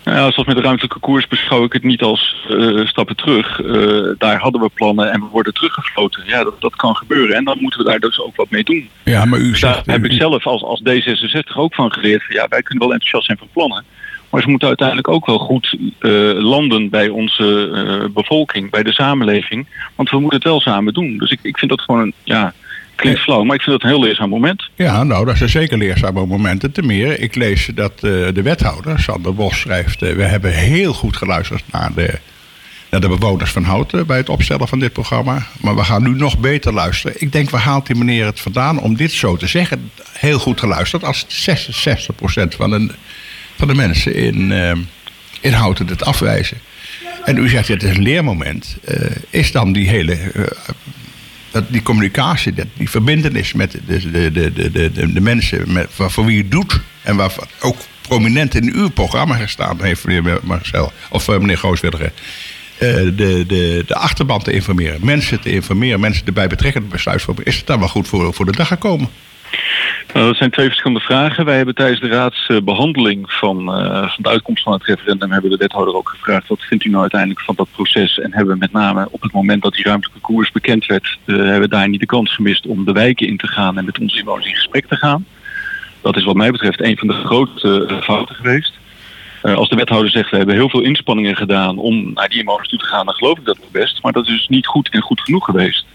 [0.04, 3.60] Nou ja, zoals met de ruimtelijke koers beschouw ik het niet als uh, stappen terug.
[3.60, 6.22] Uh, daar hadden we plannen en we worden teruggefloten.
[6.26, 8.88] Ja, dat, dat kan gebeuren en dan moeten we daar dus ook wat mee doen.
[9.02, 12.24] Ja, maar u zegt, daar heb ik zelf als, als D66 ook van geleerd.
[12.24, 13.84] Van, ja, wij kunnen wel enthousiast zijn van plannen.
[14.30, 19.66] Maar ze moeten uiteindelijk ook wel goed uh, landen bij onze bevolking, bij de samenleving.
[19.94, 21.18] Want we moeten het wel samen doen.
[21.18, 22.52] Dus ik, ik vind dat gewoon een, ja,
[22.96, 24.68] Klinkt flauw, maar ik vind dat een heel leerzaam moment.
[24.74, 26.72] Ja, nou, dat zijn zeker leerzame momenten.
[26.72, 28.00] Ten meer, ik lees dat uh,
[28.34, 30.02] de wethouder, Sander Bos, schrijft...
[30.02, 32.18] Uh, we hebben heel goed geluisterd naar de,
[32.90, 34.06] naar de bewoners van Houten...
[34.06, 35.46] bij het opstellen van dit programma.
[35.60, 37.16] Maar we gaan nu nog beter luisteren.
[37.20, 39.90] Ik denk, waar haalt die meneer het vandaan om dit zo te zeggen?
[40.12, 42.12] Heel goed geluisterd, als 66%
[42.48, 42.88] van de,
[43.56, 44.72] van de mensen in, uh,
[45.40, 46.58] in Houten het afwijzen.
[47.24, 48.76] En u zegt, het is een leermoment.
[49.30, 50.32] is dan die hele
[51.54, 56.24] dat die communicatie, dat die verbindenis met de, de, de, de, de, mensen met, voor
[56.24, 56.80] wie je doet.
[57.02, 62.12] En waar ook prominent in uw programma gestaan heeft, meneer Marcel, of uh, meneer Gooswilliger.
[62.74, 67.46] Uh, de, de, de achterban te informeren, mensen te informeren, mensen erbij betrekken besluitvorming.
[67.46, 69.08] Is het dan wel goed voor, voor de dag gekomen?
[70.12, 71.44] Nou, dat zijn twee verschillende vragen.
[71.44, 75.56] Wij hebben tijdens de raadsbehandeling van, uh, van de uitkomst van het referendum hebben de
[75.56, 78.72] wethouder ook gevraagd wat vindt u nou uiteindelijk van dat proces en hebben we met
[78.72, 82.06] name op het moment dat die ruimtelijke koers bekend werd, uh, hebben daar niet de
[82.06, 84.96] kans gemist om de wijken in te gaan en met onze inwoners in gesprek te
[84.96, 85.26] gaan.
[86.00, 88.72] Dat is wat mij betreft een van de grootste uh, fouten geweest.
[89.42, 92.78] als de wethouder zegt we hebben heel veel inspanningen gedaan om naar die inwoners toe
[92.78, 94.02] te gaan, dan geloof ik dat best.
[94.02, 95.86] Maar dat is dus niet goed en goed genoeg geweest.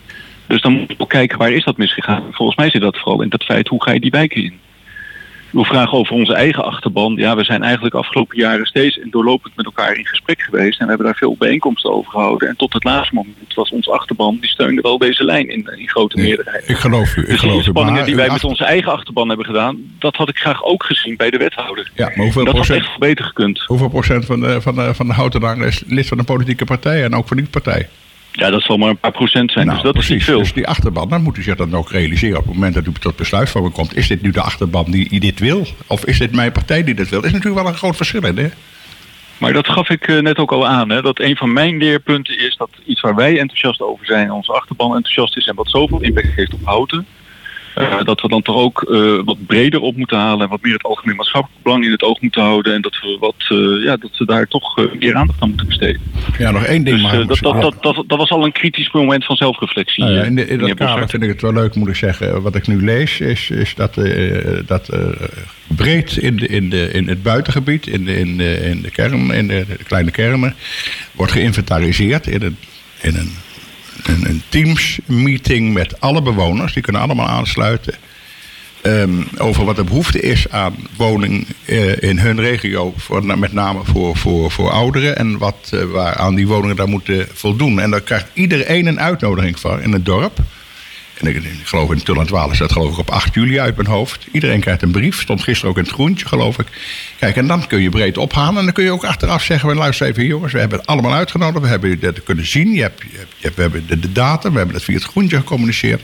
[0.50, 2.24] Dus dan moet je ook kijken waar is dat misgegaan.
[2.32, 4.60] Volgens mij zit dat vooral in dat feit hoe ga je die wijken in.
[5.50, 7.16] We vragen over onze eigen achterban.
[7.16, 10.80] Ja, we zijn eigenlijk afgelopen jaren steeds doorlopend met elkaar in gesprek geweest.
[10.80, 12.48] En we hebben daar veel bijeenkomsten over gehouden.
[12.48, 15.90] En tot het laatste moment was ons achterban, die steunde wel deze lijn in, in
[15.90, 16.70] grote meerderheid.
[16.70, 17.22] Ik geloof u.
[17.22, 20.30] Ik dus geloof de spanningen die wij met onze eigen achterban hebben gedaan, dat had
[20.30, 21.92] ik graag ook gezien bij de wethouder.
[21.96, 23.64] Ja, maar hoeveel dat procent, had echt beter gekund.
[23.66, 27.04] Hoeveel procent van de, van de, van de houten is lid van een politieke partij
[27.04, 27.88] en ook van die partij?
[28.39, 30.10] Ja, dat zal maar een paar procent zijn, dus nou, dat precies.
[30.10, 30.39] is niet veel.
[30.39, 32.91] Dus die achterban, dan moet u zich dan ook realiseren op het moment dat u
[32.91, 33.97] tot besluitvorming komt.
[33.97, 35.65] Is dit nu de achterban die dit wil?
[35.88, 37.23] Of is dit mijn partij die dit wil?
[37.23, 38.49] is natuurlijk wel een groot verschil in, hè?
[39.38, 40.89] Maar dat gaf ik eh, net ook al aan.
[40.89, 44.52] Hè, dat een van mijn leerpunten is dat iets waar wij enthousiast over zijn, onze
[44.52, 47.06] achterban enthousiast is en wat zoveel impact heeft op houten,
[47.80, 50.74] uh, dat we dan toch ook uh, wat breder op moeten halen en wat meer
[50.74, 52.74] het algemeen maatschappelijk belang in het oog moeten houden.
[52.74, 56.02] En dat we, wat, uh, ja, dat we daar toch meer aandacht aan moeten besteden.
[56.38, 57.28] Ja, nog één ding dus, maar.
[57.28, 60.04] Dat, dat, dat, dat, was al een kritisch moment van zelfreflectie.
[60.04, 62.42] Nou ja, in, de, in dat kader vind ik het wel leuk, moet ik zeggen.
[62.42, 63.94] Wat ik nu lees is, is dat,
[64.65, 64.89] dat
[65.68, 69.32] breed in, de, in, de, in het buitengebied, in de, in de, in de, kern,
[69.32, 70.56] in de, de kleine kernen,
[71.12, 72.58] wordt geïnventariseerd in een,
[73.02, 73.32] in een
[74.04, 76.74] een, Teams-meeting met alle bewoners.
[76.74, 77.94] Die kunnen allemaal aansluiten.
[78.84, 82.94] Um, over wat de behoefte is aan woning uh, in hun regio.
[82.98, 85.18] Voor, met name voor, voor, voor ouderen.
[85.18, 87.80] En wat, uh, waar aan die woningen daar moeten voldoen.
[87.80, 90.40] En daar krijgt iedereen een uitnodiging voor in het dorp.
[91.19, 93.88] En ik, ik geloof in Waal is dat geloof ik op 8 juli uit mijn
[93.88, 94.27] hoofd.
[94.32, 95.21] Iedereen krijgt een brief.
[95.21, 96.67] Stond gisteren ook in het groentje, geloof ik.
[97.19, 98.58] Kijk, en dan kun je breed ophalen.
[98.58, 101.63] En dan kun je ook achteraf zeggen: luister even, jongens, we hebben het allemaal uitgenodigd.
[101.63, 102.73] We hebben dat kunnen zien.
[102.73, 104.51] Je hebt, je hebt, we hebben de, de data.
[104.51, 106.01] We hebben dat via het groentje gecommuniceerd.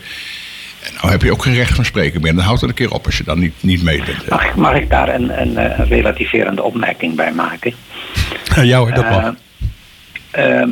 [0.86, 2.36] En nou heb je ook geen recht van spreken meer.
[2.36, 4.30] Dan houdt het een keer op als je dan niet, niet mee bent.
[4.30, 7.74] Mag, mag ik daar een, een, een, relativerende opmerking bij maken?
[8.62, 9.34] Ja, hoor, dat mag.
[10.38, 10.64] Uh,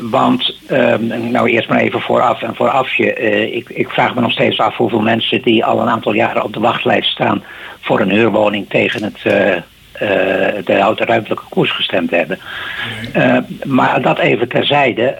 [0.00, 3.20] want, um, nou eerst maar even vooraf en voorafje.
[3.20, 6.44] Uh, ik, ik vraag me nog steeds af hoeveel mensen die al een aantal jaren
[6.44, 7.44] op de wachtlijst staan
[7.80, 9.56] voor een huurwoning tegen het uh,
[10.64, 12.38] de houten ruimtelijke koers gestemd hebben.
[13.64, 15.16] maar dat even terzijde.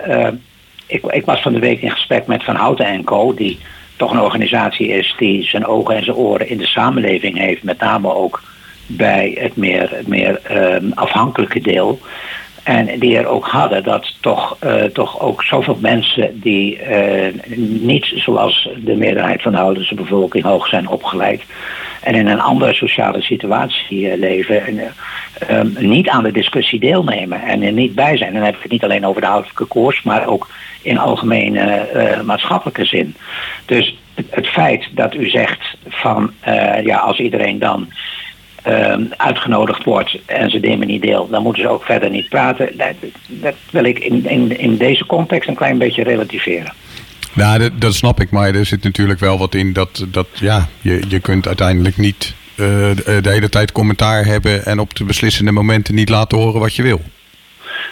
[0.87, 3.35] ik, ik was van de week in gesprek met Van Houten en Co.
[3.35, 3.59] Die
[3.97, 7.63] toch een organisatie is die zijn ogen en zijn oren in de samenleving heeft.
[7.63, 8.43] Met name ook
[8.87, 10.41] bij het meer, het meer
[10.95, 12.01] afhankelijke deel.
[12.69, 18.13] En die er ook hadden dat toch, uh, toch ook zoveel mensen die uh, niet
[18.15, 21.43] zoals de meerderheid van de Houdense bevolking hoog zijn opgeleid
[22.03, 24.81] en in een andere sociale situatie uh, leven en
[25.51, 28.29] um, niet aan de discussie deelnemen en er niet bij zijn.
[28.29, 30.49] En dan heb ik het niet alleen over de houdelijke koers, maar ook
[30.83, 31.89] in algemene
[32.25, 33.15] maatschappelijke zin.
[33.67, 33.99] Dus
[34.31, 36.33] het, feit dat u zegt van
[36.85, 37.89] ja, als iedereen dan
[38.63, 42.77] Ehm, uitgenodigd wordt en ze nemen niet deel, dan moeten ze ook verder niet praten.
[42.77, 42.95] Dat,
[43.27, 46.73] dat wil ik in, in, in deze context een klein beetje relativeren.
[47.35, 50.69] Ja, dat, dat, snap ik, maar er zit natuurlijk wel wat in dat, dat ja,
[50.81, 55.53] je, je kunt uiteindelijk niet uh, de hele tijd commentaar hebben en op de beslissende
[55.53, 57.01] momenten niet laten horen wat je wil.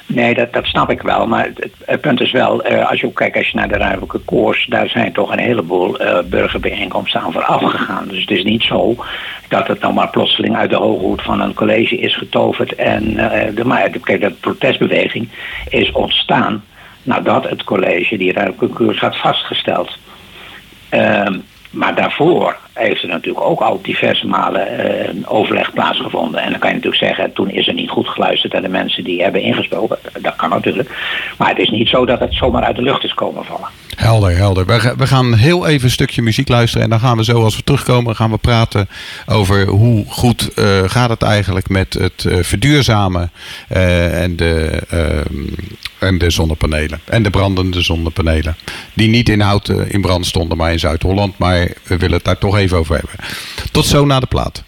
[0.07, 1.27] Nee, dat, dat snap ik wel.
[1.27, 3.77] Maar het, het punt is wel, uh, als je ook kijkt als je naar de
[3.77, 8.09] ruimtelijke koers, daar zijn toch een heleboel uh, burgerbijeenkomsten aan vooraf gegaan.
[8.09, 8.97] Dus het is niet zo
[9.49, 12.75] dat het dan maar plotseling uit de hoge hoed van een college is getoverd.
[12.75, 15.29] En uh, de, maar kijk, de protestbeweging
[15.69, 16.65] is ontstaan
[17.03, 19.99] nadat het college die ruimtelijke koers had vastgesteld.
[21.77, 26.41] Maar daarvoor heeft er natuurlijk ook al diverse malen uh, overleg plaatsgevonden.
[26.41, 29.05] En dan kan je natuurlijk zeggen, toen is er niet goed geluisterd naar de mensen
[29.05, 29.99] die hebben ingesproken.
[30.21, 30.91] Dat kan natuurlijk.
[31.39, 33.69] Maar het is niet zo dat het zomaar uit de lucht is komen vallen.
[34.07, 34.67] Helder, helder.
[34.97, 36.85] We, gaan heel even een stukje muziek luisteren.
[36.85, 38.89] En dan gaan we zo, als we terugkomen, gaan we praten
[39.27, 43.31] over hoe goed uh, gaat het eigenlijk met het uh, verduurzamen
[43.69, 44.83] en, de,
[45.99, 47.01] en de zonnepanelen.
[47.05, 48.57] En de brandende zonnepanelen.
[48.95, 51.39] Die niet in hout in brand stonden, maar in Zuid-Holland.
[51.39, 53.15] Maar we willen het daar toch even over hebben.
[53.73, 54.65] Tot zo na de plaat.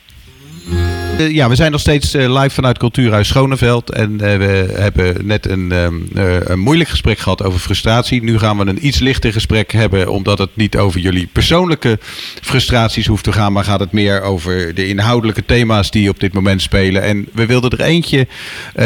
[1.19, 3.91] Eh, ja, we zijn nog steeds eh, live vanuit Cultuurhuis Schoneveld.
[3.91, 5.73] En uh, we hebben net een,
[6.15, 8.23] uh, een moeilijk gesprek gehad over frustratie.
[8.23, 11.99] Nu gaan we een iets lichter gesprek hebben, omdat het niet over jullie persoonlijke
[12.43, 13.53] frustraties hoeft te gaan.
[13.53, 17.03] Maar gaat het meer over de inhoudelijke thema's die op dit moment spelen.
[17.03, 18.27] En we wilden er eentje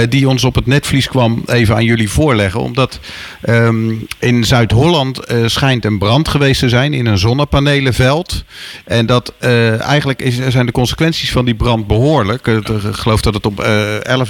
[0.08, 2.60] die ons op het netvlies kwam even aan jullie voorleggen.
[2.60, 3.00] Omdat
[3.48, 8.44] um, in Zuid-Holland schijnt een brand geweest te zijn in een zonnepanelenveld.
[8.84, 9.34] En dat
[9.78, 12.46] eigenlijk is, zijn de consequenties van die brand behoorlijk behoorlijk.
[12.46, 13.64] Ik geloof dat het om 11.000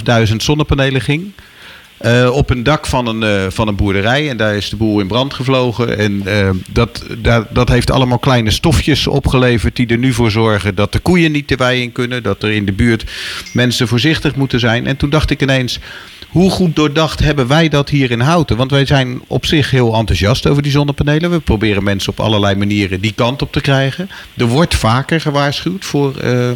[0.05, 1.31] eh, zonnepanelen ging.
[2.01, 4.29] Uh, op een dak van een, van een boerderij.
[4.29, 5.97] En daar is de boel in brand gevlogen.
[5.97, 6.23] En
[6.69, 9.75] dat, dat, dat heeft allemaal kleine stofjes opgeleverd.
[9.75, 12.23] die er nu voor zorgen dat de koeien niet de wei in kunnen.
[12.23, 13.03] Dat er in de buurt
[13.53, 14.87] mensen voorzichtig moeten zijn.
[14.87, 15.79] En toen dacht ik ineens.
[16.33, 18.57] Hoe goed doordacht hebben wij dat hier in Houten?
[18.57, 21.31] Want wij zijn op zich heel enthousiast over die zonnepanelen.
[21.31, 24.09] We proberen mensen op allerlei manieren die kant op te krijgen.
[24.37, 26.51] Er wordt vaker gewaarschuwd voor uh,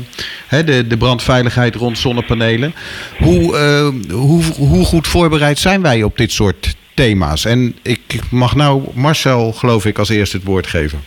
[0.50, 2.74] de, de brandveiligheid rond zonnepanelen.
[3.18, 7.46] Hoe, uh, hoe, hoe goed voorbereid zijn wij op dit soort thema's?
[7.46, 11.00] En ik mag nou Marcel, geloof ik, als eerste het woord geven.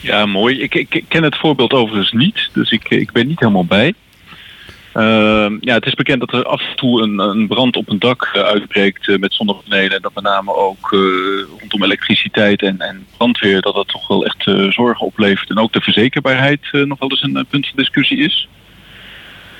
[0.00, 0.60] Ja, mooi.
[0.60, 3.94] Ik, ik, ken het voorbeeld overigens niet, dus ik, ik ben niet helemaal bij.
[4.98, 7.98] Uh, ja, het is bekend dat er af en toe een, een brand op een
[7.98, 9.96] dak uh, uitbreekt uh, met zonnepanelen.
[9.96, 10.98] En dat met name ook eh,
[11.58, 15.50] rondom elektriciteit en, en, brandweer dat dat toch wel echt zorgen oplevert.
[15.50, 18.48] En ook de verzekerbaarheid nog wel eens een punt van discussie is.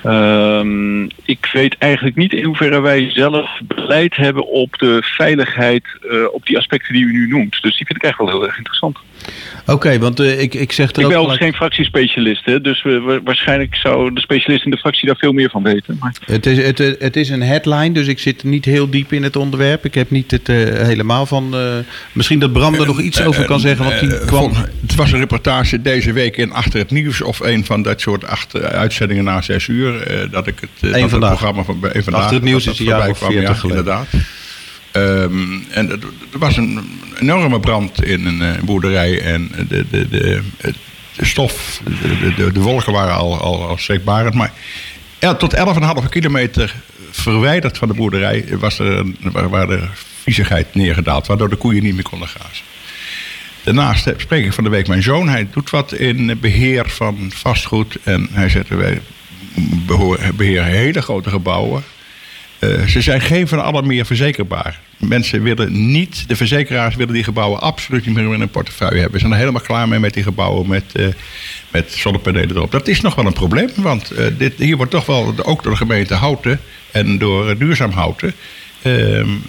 [0.05, 5.83] Um, ik weet eigenlijk niet in hoeverre wij zelf beleid hebben op de veiligheid
[6.31, 7.61] op die aspecten die u nu noemt.
[7.61, 8.97] Dus die vind ik eigenlijk wel heel erg interessant.
[9.65, 13.21] Oké, want uh, ik, ik zeg er Ik ben ook geen fractiespecialist, hè, dus we,
[13.23, 15.97] waarschijnlijk zou de specialist in de fractie daar veel meer van weten.
[15.99, 16.13] Maar...
[16.25, 19.35] Het, is, het, het is een headline, dus ik zit niet heel diep in het
[19.35, 19.85] onderwerp.
[19.85, 21.55] Ik heb niet het uh, helemaal van...
[22.11, 24.51] misschien dat Bram er nog iets over kan zeggen, want die kwam...
[24.81, 28.25] Het was een reportage deze week in Achter het Nieuws of een van dat soort
[28.25, 30.11] achter, uitzendingen na zes uur.
[30.11, 32.21] Uh, dat ik het, uh, dat het programma van een vandaag.
[32.21, 33.77] Achter het nieuws is een jaar of 40 ja, geleden.
[33.77, 34.07] Inderdaad.
[34.93, 40.41] Um, en er was een enorme brand in een uh, boerderij en de, de, de,
[41.15, 41.81] de stof,
[42.35, 44.33] de, de, wolken waren al, al, al schrikbarend.
[44.33, 44.53] Maar
[45.37, 45.55] tot
[46.03, 46.75] 11,5 kilometer
[47.11, 49.05] verwijderd van de boerderij was er
[49.49, 49.87] waar de
[50.21, 52.65] viezigheid neergedaald, waardoor de koeien niet meer konden grazen.
[53.63, 55.29] Daarnaast spreek ik van de week mijn zoon.
[55.29, 57.97] Hij doet wat in beheer van vastgoed.
[58.03, 59.01] En hij zegt, wij
[60.35, 61.83] beheren hele grote gebouwen.
[62.59, 64.79] Uh, ze zijn geen van allen meer verzekerbaar.
[64.97, 69.19] Mensen willen niet, de verzekeraars willen die gebouwen absoluut niet meer in een portefeuille hebben.
[69.19, 71.07] Ze zijn er helemaal klaar mee met die gebouwen met, uh,
[71.71, 72.71] met zonnepanelen erop.
[72.71, 75.71] Dat is nog wel een probleem, want uh, dit, hier wordt toch wel ook door
[75.71, 76.59] de gemeente Houten
[76.91, 78.33] en door duurzaam Houten,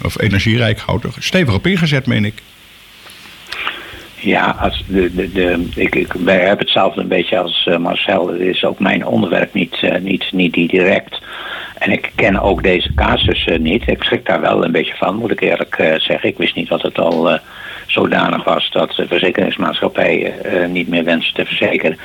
[0.01, 2.41] of energierijk Houten, stevig op ingezet, meen ik.
[4.21, 8.27] Ja, als de, de, de, ik, ik heb hetzelfde een beetje als uh, Marcel.
[8.27, 11.21] Het is ook mijn onderwerp niet, uh, niet, niet direct.
[11.77, 13.87] En ik ken ook deze casus uh, niet.
[13.87, 16.29] Ik schrik daar wel een beetje van, moet ik eerlijk zeggen.
[16.29, 17.39] Ik wist niet dat het al
[17.87, 20.33] zodanig was dat de verzekeringsmaatschappijen
[20.71, 21.97] niet meer wensen te verzekeren.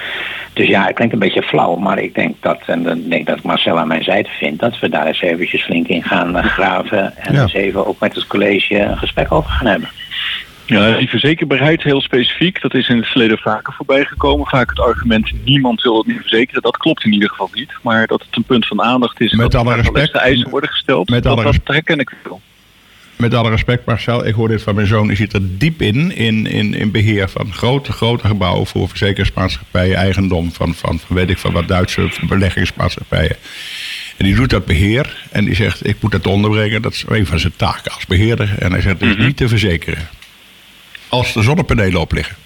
[0.52, 3.26] Dus ja, het klinkt een beetje flauw, maar ik denk dat, en dan denk ik
[3.26, 7.16] dat Marcel aan mijn zijde vindt, dat we daar eens eventjes flink in gaan graven
[7.16, 7.42] en ja.
[7.42, 9.88] eens even ook met het college een gesprek over gaan hebben.
[10.66, 14.46] Ja, die verzekerbaarheid heel specifiek, dat is in het verleden vaker voorbij gekomen.
[14.46, 17.72] Vaak het argument niemand wil het niet verzekeren, dat klopt in ieder geval niet.
[17.82, 20.70] Maar dat het een punt van aandacht is, met dat alle respect, de eisen worden
[20.70, 22.40] gesteld, met dat, alle dat herken ik wel.
[23.16, 26.16] Met alle respect Marcel, ik hoor dit van mijn zoon, die zit er diep in,
[26.16, 31.30] in, in, in beheer van grote, grote gebouwen voor verzekeringsmaatschappijen, eigendom van, van, van weet
[31.30, 33.36] ik van wat Duitse beleggingsmaatschappijen.
[34.16, 37.26] En die doet dat beheer en die zegt, ik moet dat onderbrengen, dat is een
[37.26, 38.54] van zijn taken als beheerder.
[38.58, 40.08] En hij zegt, het is niet te verzekeren
[41.08, 42.36] als de zonnepanelen op liggen.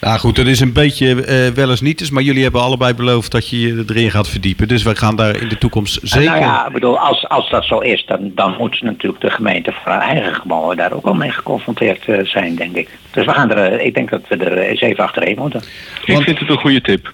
[0.00, 2.94] Nou goed, dat is een beetje uh, wel eens niet eens, maar jullie hebben allebei
[2.94, 4.68] beloofd dat je je erin gaat verdiepen.
[4.68, 6.30] Dus we gaan daar in de toekomst zeker...
[6.30, 9.72] Nou ja, ik bedoel, als, als dat zo is, dan, dan moet natuurlijk de gemeente
[9.72, 12.88] voor haar eigen gebouwen daar ook wel mee geconfronteerd uh, zijn, denk ik.
[13.10, 15.62] Dus we gaan er, ik denk dat we er eens even achterheen moeten.
[16.04, 17.12] Ik vind het een goede tip.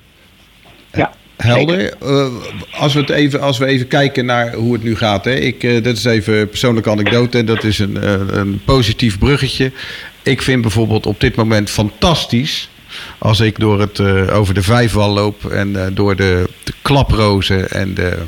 [1.37, 1.95] Helder.
[2.03, 2.27] Uh,
[2.71, 5.25] als, we het even, als we even kijken naar hoe het nu gaat.
[5.25, 5.35] Hè.
[5.35, 7.45] Ik, uh, dat is even een persoonlijke anekdote.
[7.45, 9.73] Dat is een, uh, een positief bruggetje.
[10.23, 12.69] Ik vind bijvoorbeeld op dit moment fantastisch.
[13.19, 18.19] Als ik door het, over de vijfwal loop en door de, de klaprozen en de,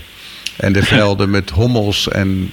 [0.59, 2.09] en de velden met hommels.
[2.09, 2.53] En,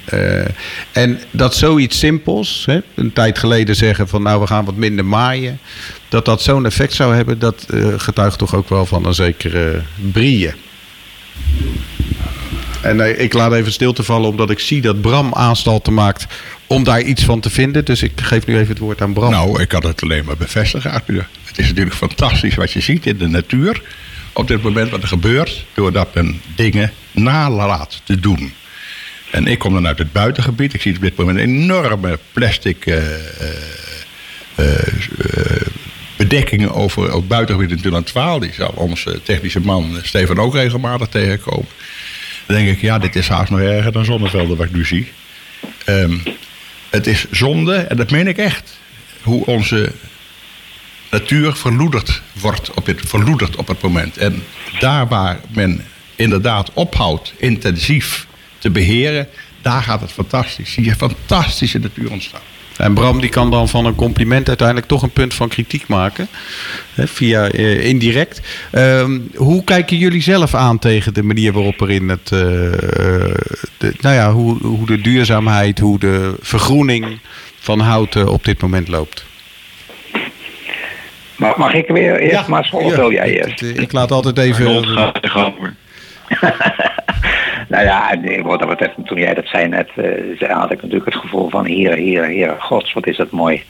[0.92, 5.04] en dat zoiets simpels, hè, een tijd geleden zeggen van nou we gaan wat minder
[5.04, 5.58] maaien.
[6.08, 7.66] Dat dat zo'n effect zou hebben, dat
[7.96, 10.54] getuigt toch ook wel van een zekere brieën.
[12.82, 16.26] En ik laat even stil te vallen omdat ik zie dat Bram aanstalten maakt
[16.66, 17.84] om daar iets van te vinden.
[17.84, 19.30] Dus ik geef nu even het woord aan Bram.
[19.30, 21.28] Nou, ik kan het alleen maar bevestigen, Arthur.
[21.44, 23.82] Het is natuurlijk fantastisch wat je ziet in de natuur.
[24.36, 28.52] Op dit moment wat er gebeurt, doordat men dingen nalaat te doen.
[29.30, 30.74] En ik kom dan uit het buitengebied.
[30.74, 32.96] Ik zie op dit moment enorme plastic uh,
[34.56, 34.66] uh,
[36.16, 38.38] bedekkingen over het buitengebied in Tullantwaal.
[38.38, 41.68] Die zal onze technische man Stefan ook regelmatig tegenkomen.
[42.46, 45.12] Dan denk ik, ja, dit is haast nog erger dan zonnevelden wat ik nu zie.
[45.86, 46.22] Um,
[46.90, 48.78] het is zonde, en dat meen ik echt,
[49.22, 49.92] hoe onze
[51.18, 54.16] natuur verloederd wordt op het, verloederd op het moment.
[54.16, 54.42] En
[54.78, 55.84] daar waar men
[56.16, 58.26] inderdaad ophoudt intensief
[58.58, 59.28] te beheren,
[59.62, 60.72] daar gaat het fantastisch.
[60.72, 62.40] Zie je fantastische natuur ontstaan.
[62.76, 66.28] En Bram die kan dan van een compliment uiteindelijk toch een punt van kritiek maken.
[66.94, 68.40] Hè, via uh, indirect.
[68.72, 72.30] Uh, hoe kijken jullie zelf aan tegen de manier waarop er in het.
[72.32, 72.40] Uh,
[73.78, 77.18] de, nou ja, hoe, hoe de duurzaamheid, hoe de vergroening
[77.58, 79.25] van houten op dit moment loopt?
[81.36, 83.62] Mag, mag ik weer eerst ja, maar ja, wil jij eerst?
[83.62, 84.84] Ik, ik laat altijd even.
[87.68, 91.14] Nou ja, wat dat betreft, toen jij dat zei net, uh, had ik natuurlijk het
[91.22, 93.62] gevoel van hier, hier, hier, gods, wat is dat mooi.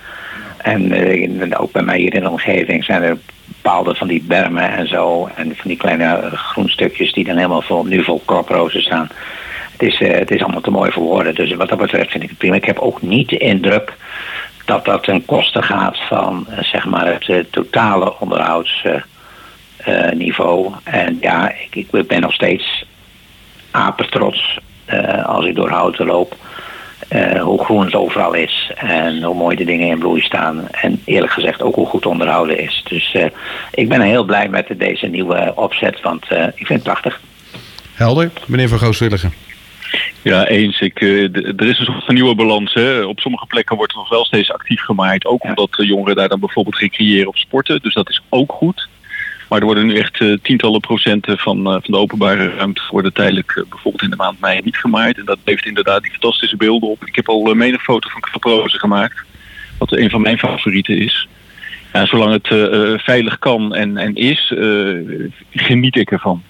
[0.57, 4.71] En uh, ook bij mij hier in de omgeving zijn er bepaalde van die bermen
[4.71, 5.29] en zo.
[5.35, 9.09] En van die kleine groenstukjes die dan helemaal vol, nu vol korprozen staan.
[9.77, 11.35] Het is, uh, het is allemaal te mooi voor woorden.
[11.35, 12.55] Dus wat dat betreft vind ik het prima.
[12.55, 13.93] Ik heb ook niet de indruk
[14.65, 20.73] dat dat ten koste gaat van zeg maar het totale onderhoudsniveau.
[20.85, 22.85] en ja, ik, ik ben nog steeds
[23.71, 24.59] apetrots
[24.93, 26.37] uh, als ik door houten loop.
[27.41, 30.69] Hoe groen het overal is en hoe mooi de dingen in bloei staan.
[30.71, 32.85] En eerlijk gezegd ook hoe goed onderhouden is.
[32.89, 33.17] Dus
[33.71, 37.21] ik ben heel blij met deze nieuwe opzet, want ik vind het prachtig.
[37.95, 39.46] Helder, meneer Van Gooswilligen.
[40.27, 40.81] Ja, eens.
[40.81, 42.75] Ik, er is dus een nieuwe balans.
[42.75, 43.05] Hè.
[43.05, 45.25] Op sommige plekken wordt er nog wel steeds actief gemaaid.
[45.25, 47.83] Ook omdat de jongeren daar dan bijvoorbeeld recreëren of sporten.
[47.83, 48.89] Dus dat is ook goed.
[49.49, 53.13] Maar er worden nu echt uh, tientallen procenten van, uh, van de openbare ruimte worden
[53.13, 55.19] tijdelijk uh, bijvoorbeeld in de maand mei niet gemaaid.
[55.19, 57.07] En dat levert inderdaad die fantastische beelden op.
[57.07, 59.25] Ik heb al uh, menig foto van kaprozen gemaakt.
[59.79, 61.29] Wat een van mijn favorieten is.
[61.93, 62.49] Ja, zolang het
[63.03, 64.55] veilig kan en, en is,
[65.51, 66.43] geniet ik ervan.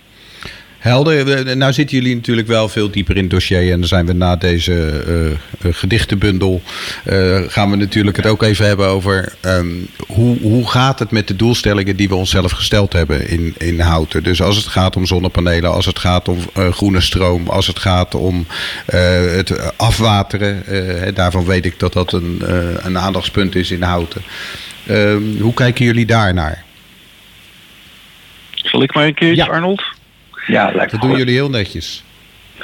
[0.79, 1.57] Helder.
[1.57, 3.73] Nou zitten jullie natuurlijk wel veel dieper in het dossier.
[3.73, 5.05] En dan zijn we na deze
[5.63, 6.63] uh, gedichtenbundel...
[7.05, 9.33] Uh, gaan we natuurlijk het ook even hebben over...
[9.47, 13.81] Um, hoe, hoe gaat het met de doelstellingen die we onszelf gesteld hebben in, in
[13.81, 14.23] Houten.
[14.23, 17.49] Dus als het gaat om zonnepanelen, als het gaat om uh, groene stroom...
[17.49, 18.47] als het gaat om
[18.87, 20.65] het afwateren.
[21.15, 22.43] daarvan weet ik dat dat een,
[22.83, 24.23] een aandachtspunt is in Houten.
[24.91, 26.65] Um, hoe kijken jullie daar naar?
[28.55, 29.51] Zal ik maar een keertje, ja.
[29.51, 29.83] Arnold?
[30.47, 32.05] Ja, dat doen jullie heel netjes.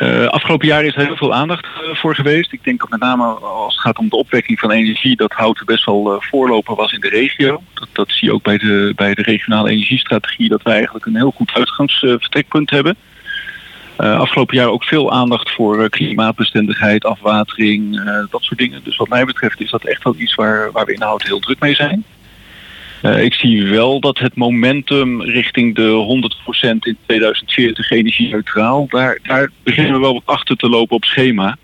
[0.00, 2.52] Uh, afgelopen jaar is er heel veel aandacht uh, voor geweest.
[2.52, 5.66] Ik denk dat met name als het gaat om de opwekking van energie, dat Houten
[5.66, 7.62] best wel uh, voorloper was in de regio.
[7.74, 11.16] Dat, dat zie je ook bij de, bij de regionale energiestrategie, dat wij eigenlijk een
[11.16, 12.96] heel goed uitgangsvertrekpunt hebben.
[13.96, 18.80] afgelopen jaar ook veel aandacht voor klimaatbestendigheid, afwatering, dat soort dingen.
[18.84, 21.40] Dus wat mij betreft is dat echt wel iets waar, waar we in Houten heel
[21.40, 22.04] druk mee zijn.
[23.02, 26.30] Uh, ik zie wel dat het momentum richting de
[26.66, 31.56] 100% in 2040 energie-neutraal, daar, daar beginnen we wel wat achter te lopen op schema.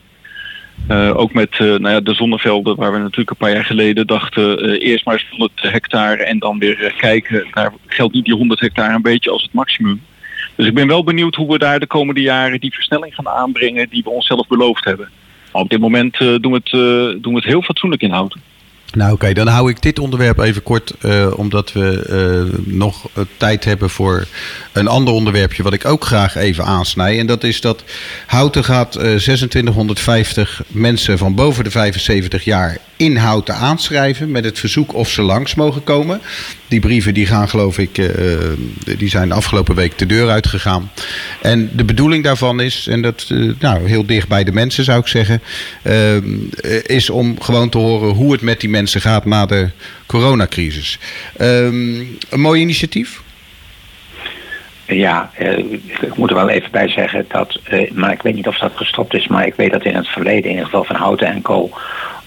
[0.90, 4.06] Uh, ook met uh, nou ja, de zonnevelden waar we natuurlijk een paar jaar geleden
[4.06, 7.46] dachten eerst maar eens 100 hectare en dan weer kijken.
[7.52, 10.02] Daar geldt niet die 100 hectare een beetje als het maximum.
[10.54, 13.88] Dus ik ben wel benieuwd hoe we daar de komende jaren die versnelling gaan aanbrengen
[13.88, 15.08] die we onszelf beloofd hebben.
[15.52, 16.70] Op dit moment doen, we het,
[17.22, 18.40] doen we het heel fatsoenlijk inhouden.
[18.94, 22.06] Nou oké, dan hou ik dit onderwerp even kort, uh, omdat we
[22.54, 24.26] uh, nog tijd hebben voor
[24.72, 27.18] een ander onderwerpje wat ik ook graag even aansnij.
[27.18, 27.84] En dat is dat
[28.26, 34.58] Houten gaat uh, 2650 mensen van boven de 75 jaar in Houten aanschrijven met het
[34.58, 36.20] verzoek of ze langs mogen komen.
[36.68, 38.00] Die brieven die gaan geloof ik,
[38.98, 40.90] die zijn afgelopen week de deur uitgegaan.
[41.42, 43.26] En de bedoeling daarvan is, en dat
[43.58, 45.42] nou, heel dicht bij de mensen zou ik zeggen,
[46.86, 49.70] is om gewoon te horen hoe het met die mensen gaat na de
[50.06, 50.98] coronacrisis.
[51.40, 53.22] Um, een mooi initiatief?
[54.86, 55.58] Ja, uh,
[56.00, 58.72] ik moet er wel even bij zeggen dat, uh, maar ik weet niet of dat
[58.74, 61.42] gestopt is, maar ik weet dat in het verleden, in ieder geval van Houten en
[61.42, 61.70] Co,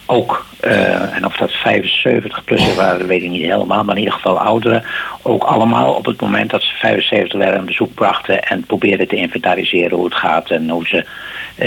[0.06, 4.14] ook, uh, en of dat 75 plussen waren, weet ik niet helemaal, maar in ieder
[4.14, 4.84] geval ouderen,
[5.22, 9.16] ook allemaal op het moment dat ze 75 werden een bezoek brachten en probeerden te
[9.16, 11.06] inventariseren hoe het gaat en hoe ze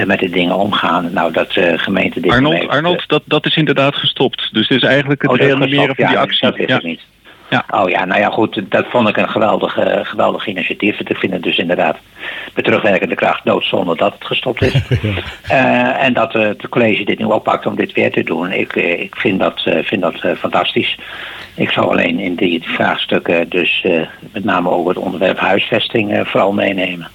[0.06, 1.12] met de dingen omgaan.
[1.12, 4.48] Nou, dat uh, gemeente dit Arnold, heeft, Arnold dat, dat is inderdaad gestopt.
[4.52, 6.50] Dus het is eigenlijk het oh, reanimeren van die actie.
[6.50, 6.74] Dat is ja.
[6.74, 7.00] het niet.
[7.50, 7.64] Ja.
[7.70, 11.00] Oh ja, nou ja goed, dat vond ik een geweldig, uh, geweldig initiatief.
[11.00, 11.96] Ik vind het dus inderdaad
[12.54, 14.74] met terugwerkende kracht doodzonde dat het gestopt is.
[15.50, 18.52] uh, en dat uh, het college dit nu oppakt om dit weer te doen.
[18.52, 20.98] Ik, ik vind dat, vind dat fantastisch.
[21.54, 23.86] Ik zou alleen in die vraagstukken dus
[24.32, 27.08] met name over het onderwerp huisvesting vooral meenemen.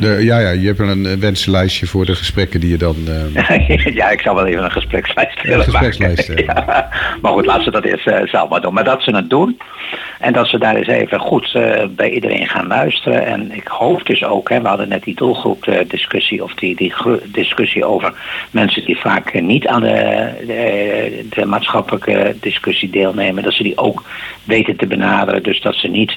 [0.00, 2.96] De, ja, ja, je hebt een wensenlijstje voor de gesprekken die je dan...
[3.08, 3.84] Uh...
[4.00, 6.44] ja, ik zou wel even een gesprekslijst willen een gesprekslijst, maken.
[6.54, 6.88] Ja.
[7.20, 8.74] Maar goed, laten ze dat eerst uh, zelf maar doen.
[8.74, 9.58] Maar dat ze het doen
[10.20, 13.26] en dat ze daar eens even goed uh, bij iedereen gaan luisteren.
[13.26, 16.92] En ik hoop dus ook, hè, we hadden net die doelgroep discussie of die, die
[17.24, 18.12] discussie over
[18.50, 23.42] mensen die vaak niet aan de, de, de maatschappelijke discussie deelnemen.
[23.42, 24.04] Dat ze die ook
[24.44, 25.42] weten te benaderen.
[25.42, 26.16] Dus dat ze niet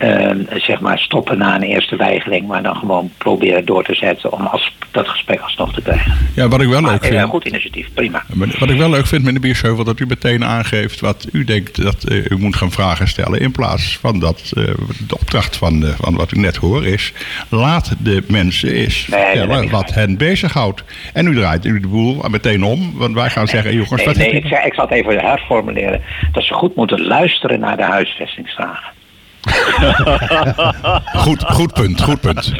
[0.00, 4.32] uh, zeg maar stoppen na een eerste weigering, maar dan gewoon proberen door te zetten
[4.32, 6.12] om als, dat gesprek alsnog te krijgen.
[6.34, 7.14] Ja, wat ik wel leuk vind.
[7.14, 8.22] Een goed initiatief, prima.
[8.58, 12.04] Wat ik wel leuk vind, meneer Biersheuvel, dat u meteen aangeeft wat u denkt dat
[12.08, 13.40] uh, u moet gaan vragen stellen.
[13.40, 14.64] In plaats van dat uh,
[15.08, 17.12] de opdracht van, van wat u net hoort is,
[17.48, 20.84] laat de mensen eens nee, vertellen wat hen bezighoudt.
[21.12, 24.16] En u draait u de boel meteen om, want wij gaan zeggen, jongens, nee, wat
[24.16, 26.00] nee, ik, ik zal het even herformuleren.
[26.32, 28.98] Dat ze goed moeten luisteren naar de huisvestingsvragen.
[31.24, 32.52] goed, goed punt, goed punt.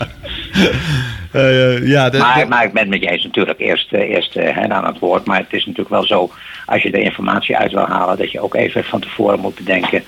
[1.32, 2.46] Uh, ja, de, maar, de...
[2.46, 5.26] maar ik ben met jij natuurlijk eerst, eerst uh, aan het woord.
[5.26, 6.30] Maar het is natuurlijk wel zo,
[6.66, 10.04] als je de informatie uit wil halen, dat je ook even van tevoren moet bedenken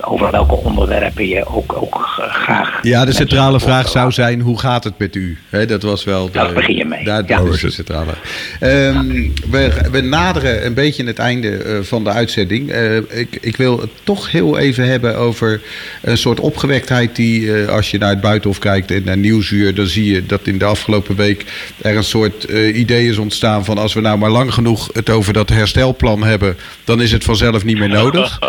[0.00, 2.78] over welke onderwerpen je ook, ook graag.
[2.82, 5.38] Ja, de centrale vraag zou zijn: hoe gaat het met u?
[5.48, 6.26] He, dat was wel.
[6.26, 7.04] De, Daar begin je mee.
[7.04, 7.40] Daar ja.
[7.40, 8.12] is de centrale.
[8.60, 12.72] Um, we, we, naderen een beetje het einde uh, van de uitzending.
[12.72, 15.60] Uh, ik, ik, wil het toch heel even hebben over
[16.02, 20.12] een soort opgewektheid die, als je naar het buitenhof kijkt en naar Nieuwsuur, dan zie
[20.12, 21.44] je dat in de afgelopen week
[21.82, 22.44] er een soort
[22.74, 26.56] idee is ontstaan van als we nou maar lang genoeg het over dat herstelplan hebben,
[26.84, 28.38] dan is het vanzelf niet meer nodig.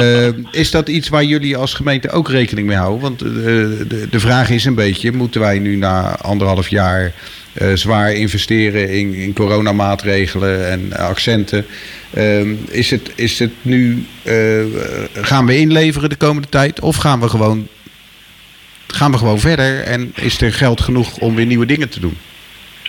[0.00, 3.00] Uh, is dat iets waar jullie als gemeente ook rekening mee houden?
[3.00, 7.12] Want uh, de, de vraag is een beetje, moeten wij nu na anderhalf jaar
[7.62, 11.66] uh, zwaar investeren in, in coronamaatregelen en accenten?
[12.14, 14.06] Ehm, is, het, is het nu,
[15.14, 17.68] gaan we inleveren de komende tijd of gaan we gewoon,
[18.86, 22.16] gaan we gewoon verder en is er geld genoeg om weer nieuwe dingen te doen?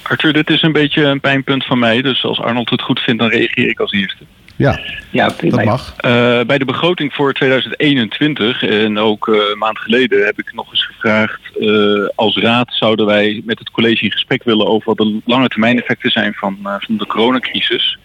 [0.04, 2.02] Arthur, dit is een beetje een pijnpunt van mij.
[2.02, 4.24] Dus als Arnold het goed vindt, dan reageer ik als eerste.
[4.62, 5.96] Ja, ja dat mag.
[6.06, 10.72] Uh, bij de begroting voor 2021 en ook uh, een maand geleden heb ik nog
[10.72, 11.40] eens gevraagd...
[11.60, 14.68] Uh, als raad zouden wij met het college in gesprek willen...
[14.68, 17.98] over wat de lange termijn effecten zijn van, van de coronacrisis...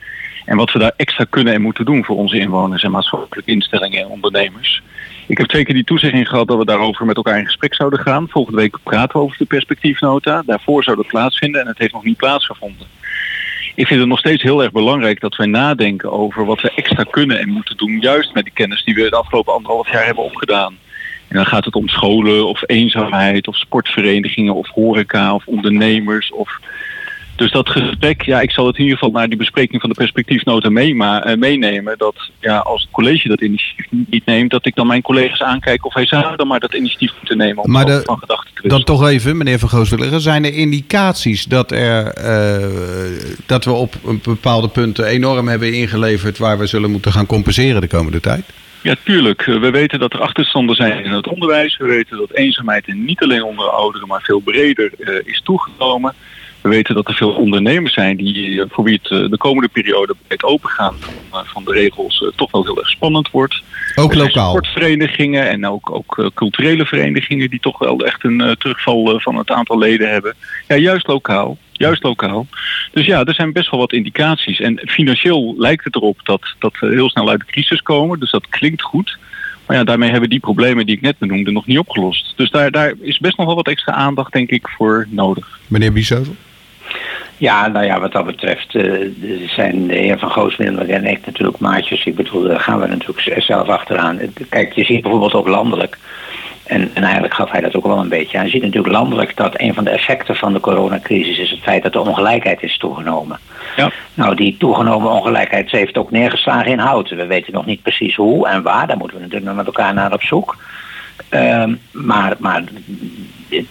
[0.44, 2.82] en wat we daar extra kunnen en moeten doen voor onze inwoners...
[2.82, 4.82] en maatschappelijke instellingen en ondernemers...
[5.28, 7.98] Ik heb twee keer die toezegging gehad dat we daarover met elkaar in gesprek zouden
[7.98, 8.28] gaan.
[8.28, 10.42] Volgende week praten we over de perspectiefnota.
[10.46, 12.86] Daarvoor zou dat plaatsvinden en het heeft nog niet plaatsgevonden.
[13.76, 17.04] Ik vind het nog steeds heel erg belangrijk dat wij nadenken over wat we extra
[17.10, 17.98] kunnen en moeten doen.
[18.00, 20.78] Juist met die kennis die we de afgelopen anderhalf jaar hebben opgedaan.
[21.28, 26.60] En dan gaat het om scholen of eenzaamheid of sportverenigingen of horeca of ondernemers of
[27.36, 29.96] dus dat gesprek, ja, ik zal het in ieder geval naar die bespreking van de
[29.96, 30.94] perspectiefnota mee,
[31.36, 31.94] meenemen.
[31.98, 35.84] Dat ja, als het college dat initiatief niet neemt, dat ik dan mijn collega's aankijk
[35.84, 38.84] of hij zou dan maar dat initiatief moeten nemen om maar van gedachten te Dan
[38.84, 44.68] toch even, meneer Van Gooswilliger, zijn er indicaties dat, er, uh, dat we op bepaalde
[44.68, 48.44] punten enorm hebben ingeleverd waar we zullen moeten gaan compenseren de komende tijd?
[48.86, 49.40] Ja, tuurlijk.
[49.40, 51.76] Eh, we weten dat er achterstanden zijn in het onderwijs.
[51.76, 56.14] We weten dat eenzaamheid niet alleen onder ouderen, maar veel breder uh, is toegenomen.
[56.66, 59.68] We weten dat er veel ondernemers zijn die, eh, voor wie het eh, de komende
[59.68, 63.62] periode bij het opengaan van, eh, van de regels toch wel heel erg spannend wordt.
[63.94, 64.50] Ook lokaal?
[64.50, 69.78] Sportverenigingen en ook, ook culturele verenigingen die toch wel echt een terugval van het aantal
[69.78, 70.34] leden hebben.
[70.68, 71.58] Ja, juist lokaal.
[71.72, 72.46] Juist lokaal.
[72.92, 74.60] Dus ja, er zijn best wel wat indicaties.
[74.60, 78.20] En financieel lijkt het erop dat, dat we heel snel uit de crisis komen.
[78.20, 79.18] Dus dat klinkt goed.
[79.66, 82.32] Maar ja, daarmee hebben die problemen die ik net benoemde nog niet opgelost.
[82.36, 85.58] Dus daar, daar is best nog wel wat extra aandacht, denk ik, voor nodig.
[85.66, 86.36] Meneer Biesheuvel?
[87.38, 89.10] Ja, nou ja, wat dat betreft uh,
[89.46, 92.04] zijn de heer Van Goosmiddel en ik natuurlijk maatjes.
[92.04, 94.20] Ik bedoel, daar gaan we natuurlijk zelf achteraan.
[94.48, 95.98] Kijk, je ziet bijvoorbeeld ook landelijk,
[96.66, 98.44] en, en eigenlijk gaf hij dat ook wel een beetje aan.
[98.44, 101.82] Je ziet natuurlijk landelijk dat een van de effecten van de coronacrisis is het feit
[101.82, 103.38] dat de ongelijkheid is toegenomen.
[103.76, 103.90] Ja.
[104.14, 107.16] Nou, die toegenomen ongelijkheid heeft ook neergeslagen in houten.
[107.16, 110.12] We weten nog niet precies hoe en waar, daar moeten we natuurlijk met elkaar naar
[110.12, 110.56] op zoek.
[111.28, 112.64] Ehm, maar maar
[113.48, 113.66] het,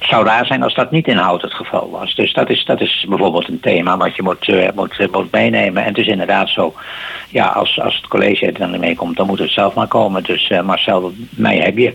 [0.00, 2.14] zou raar zijn als dat niet in hout het geval was.
[2.14, 5.32] Dus dat is, dat is bijvoorbeeld een thema wat je moet, uh, moet, uh, moet
[5.32, 5.82] meenemen.
[5.82, 6.74] En het is inderdaad zo,
[7.28, 10.22] ja, als, als het college er dan mee komt, dan moet het zelf maar komen.
[10.22, 11.94] Dus uh, Marcel, mij heb je.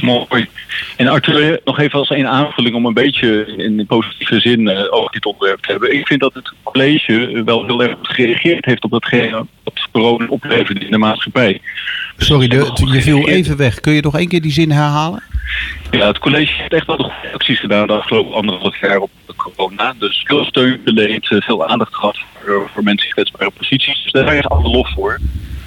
[0.00, 0.48] Mooi.
[0.96, 5.26] En Arthur, nog even als een aanvulling om een beetje in positieve zin over dit
[5.26, 5.94] onderwerp te hebben.
[5.94, 10.80] Ik vind dat het college wel heel erg gereageerd heeft op datgene wat corona opleverde
[10.80, 11.60] in de maatschappij.
[12.16, 13.80] Sorry, de, je viel even weg.
[13.80, 15.22] Kun je nog één keer die zin herhalen?
[15.90, 19.10] Ja, het college heeft echt wel de goede acties gedaan de afgelopen anderhalf jaar op
[19.36, 19.94] corona.
[19.98, 24.02] Dus veel steun beleid, eh, veel aandacht gehad voor, voor mensen in kwetsbare posities.
[24.02, 25.18] Dus daar is alle lof voor.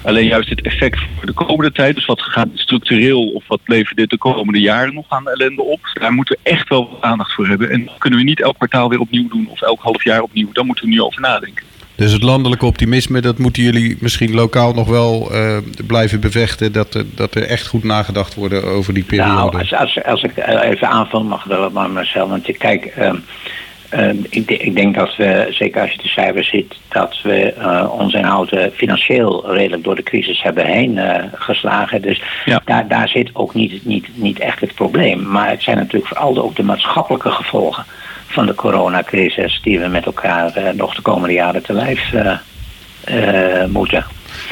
[0.02, 3.96] Alleen juist het effect voor de komende tijd, dus wat gaat structureel of wat levert
[3.96, 7.46] dit de komende jaren nog aan ellende op, daar moeten we echt wel aandacht voor
[7.46, 7.70] hebben.
[7.70, 10.52] En dat kunnen we niet elk kwartaal weer opnieuw doen of elk half jaar opnieuw.
[10.52, 11.64] Daar moeten we nu over nadenken.
[11.94, 16.72] Dus het landelijke optimisme, dat moeten jullie misschien lokaal nog wel uh, blijven bevechten.
[16.72, 19.34] Dat er, dat er echt goed nagedacht wordt over die periode.
[19.34, 22.28] Nou, als, als, als ik eh, even aanvul mag, dat maar Marcel.
[22.28, 23.12] Want kijk, uh,
[24.28, 28.14] ik, ik, denk dat we, zeker als je de cijfers ziet, dat we uh, ons
[28.14, 31.00] inhouden financieel redelijk door de crisis hebben heen
[31.34, 32.02] geslagen.
[32.02, 32.62] Dus ja.
[32.64, 35.22] daar, daar zit ook niet, niet, niet echt het probleem.
[35.28, 37.84] Maar het zijn natuurlijk vooral ook de maatschappelijke gevolgen
[38.32, 42.36] van de coronacrisis die we met elkaar uh, nog de komende jaren te lijf uh,
[43.08, 44.04] uh, moeten.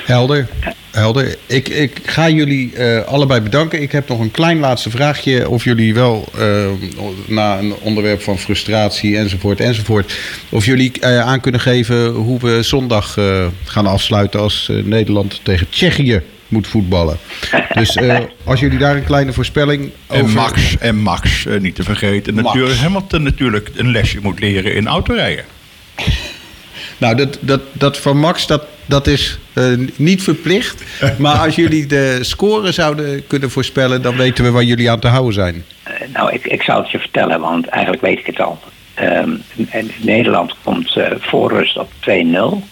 [0.07, 0.49] Helder.
[0.91, 1.36] Helder.
[1.47, 2.72] Ik, ik ga jullie
[3.07, 3.82] allebei bedanken.
[3.82, 5.49] Ik heb nog een klein laatste vraagje.
[5.49, 6.28] Of jullie wel,
[7.26, 10.14] na een onderwerp van frustratie enzovoort enzovoort...
[10.49, 13.18] of jullie aan kunnen geven hoe we zondag
[13.64, 17.18] gaan afsluiten als Nederland tegen Tsjechië moet voetballen.
[17.74, 20.24] Dus uh, als jullie daar een kleine voorspelling over...
[20.24, 22.34] En Max, en Max uh, niet te vergeten.
[22.34, 22.47] Max.
[22.47, 25.45] Natuurlijk, Hamilton natuurlijk een lesje moet leren in autorijden.
[27.01, 30.82] Nou, dat, dat, dat van Max, dat, dat is uh, niet verplicht.
[31.18, 34.03] Maar als jullie de score zouden kunnen voorspellen...
[34.03, 35.64] dan weten we waar jullie aan te houden zijn.
[36.12, 38.59] nou, ik, ik zou het je vertellen, want eigenlijk weet ik het al.
[39.03, 39.42] Um,
[39.96, 42.68] Nederland komt voor rust op 2-0.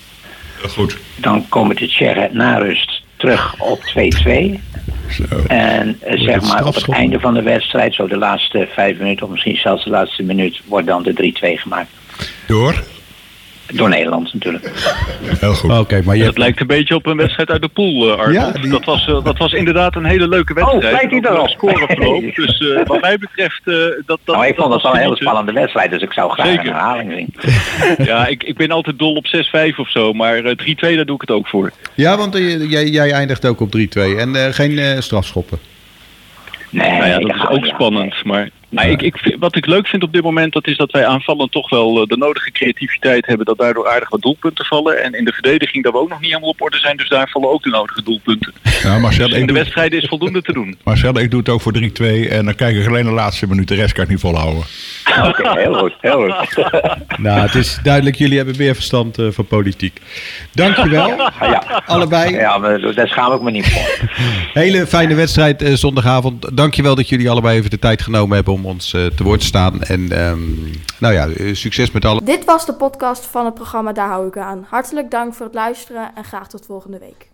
[0.69, 0.97] Goed.
[1.17, 4.59] Dan komen de Tsjechen na rust terug op 2-2.
[5.47, 9.25] En uh, zeg maar op het einde van de wedstrijd, zo de laatste vijf minuten
[9.25, 11.91] of misschien zelfs de laatste minuut, wordt dan de 3-2 gemaakt.
[12.47, 12.83] Door?
[13.75, 14.71] Door Nederland natuurlijk.
[15.41, 15.79] Heel goed.
[15.79, 16.25] Okay, maar je...
[16.25, 19.25] Dat lijkt een beetje op een wedstrijd uit de pool, uh, Ja, dat, was, uh,
[19.25, 20.85] dat was inderdaad een hele leuke wedstrijd.
[20.85, 21.49] Oh, lijkt hij erop?
[21.49, 22.35] Scoreverloop.
[22.35, 23.61] dus uh, wat mij betreft...
[23.65, 26.47] dat, dat, nou, ik vond het wel een hele spannende wedstrijd, dus ik zou graag
[26.47, 26.67] Zeker.
[26.67, 27.35] een herhaling zien.
[28.11, 29.27] ja, ik, ik ben altijd dol op
[29.73, 30.45] 6-5 of zo, maar 3-2
[30.77, 31.73] daar doe ik het ook voor.
[31.95, 32.37] Ja, want
[32.69, 33.81] jij, jij eindigt ook op 3-2
[34.17, 35.59] en geen strafschoppen.
[36.71, 40.03] Nee, nou ja, dat is ook spannend, maar maar ik, ik, wat ik leuk vind
[40.03, 43.47] op dit moment, dat is dat wij aanvallend toch wel eh, de nodige creativiteit hebben.
[43.47, 45.03] Dat daardoor aardig wat doelpunten vallen.
[45.03, 46.97] En in de verdediging dat we ook nog niet helemaal op orde zijn.
[46.97, 48.53] Dus daar vallen ook de nodige doelpunten.
[48.83, 50.79] Ja, Marcel, dus in de wedstrijd is voldoende te doen.
[50.85, 51.81] Marcel, ik doe het ook voor 3-2.
[52.31, 53.69] En dan kijk ik alleen de laatste minuut.
[53.69, 54.63] De rest kan ik niet volhouden.
[55.25, 55.95] Oké, heel goed.
[56.01, 56.71] Heel goed.
[57.19, 60.01] nou, het is duidelijk, jullie hebben meer verstand uh, van politiek.
[60.53, 61.09] Dankjewel.
[61.41, 61.83] ja.
[61.87, 62.35] Allebei.
[62.35, 64.09] Ja, maar daar schaam ik me niet voor.
[64.63, 66.57] Hele fijne wedstrijd uh, zondagavond.
[66.57, 69.47] Dankjewel dat jullie allebei even de tijd genomen hebben om ons uh, te woord te
[69.47, 69.83] staan.
[69.83, 72.25] En um, nou ja, uh, succes met alle.
[72.25, 74.67] Dit was de podcast van het programma Daar hou ik aan.
[74.69, 77.29] Hartelijk dank voor het luisteren en graag tot volgende week.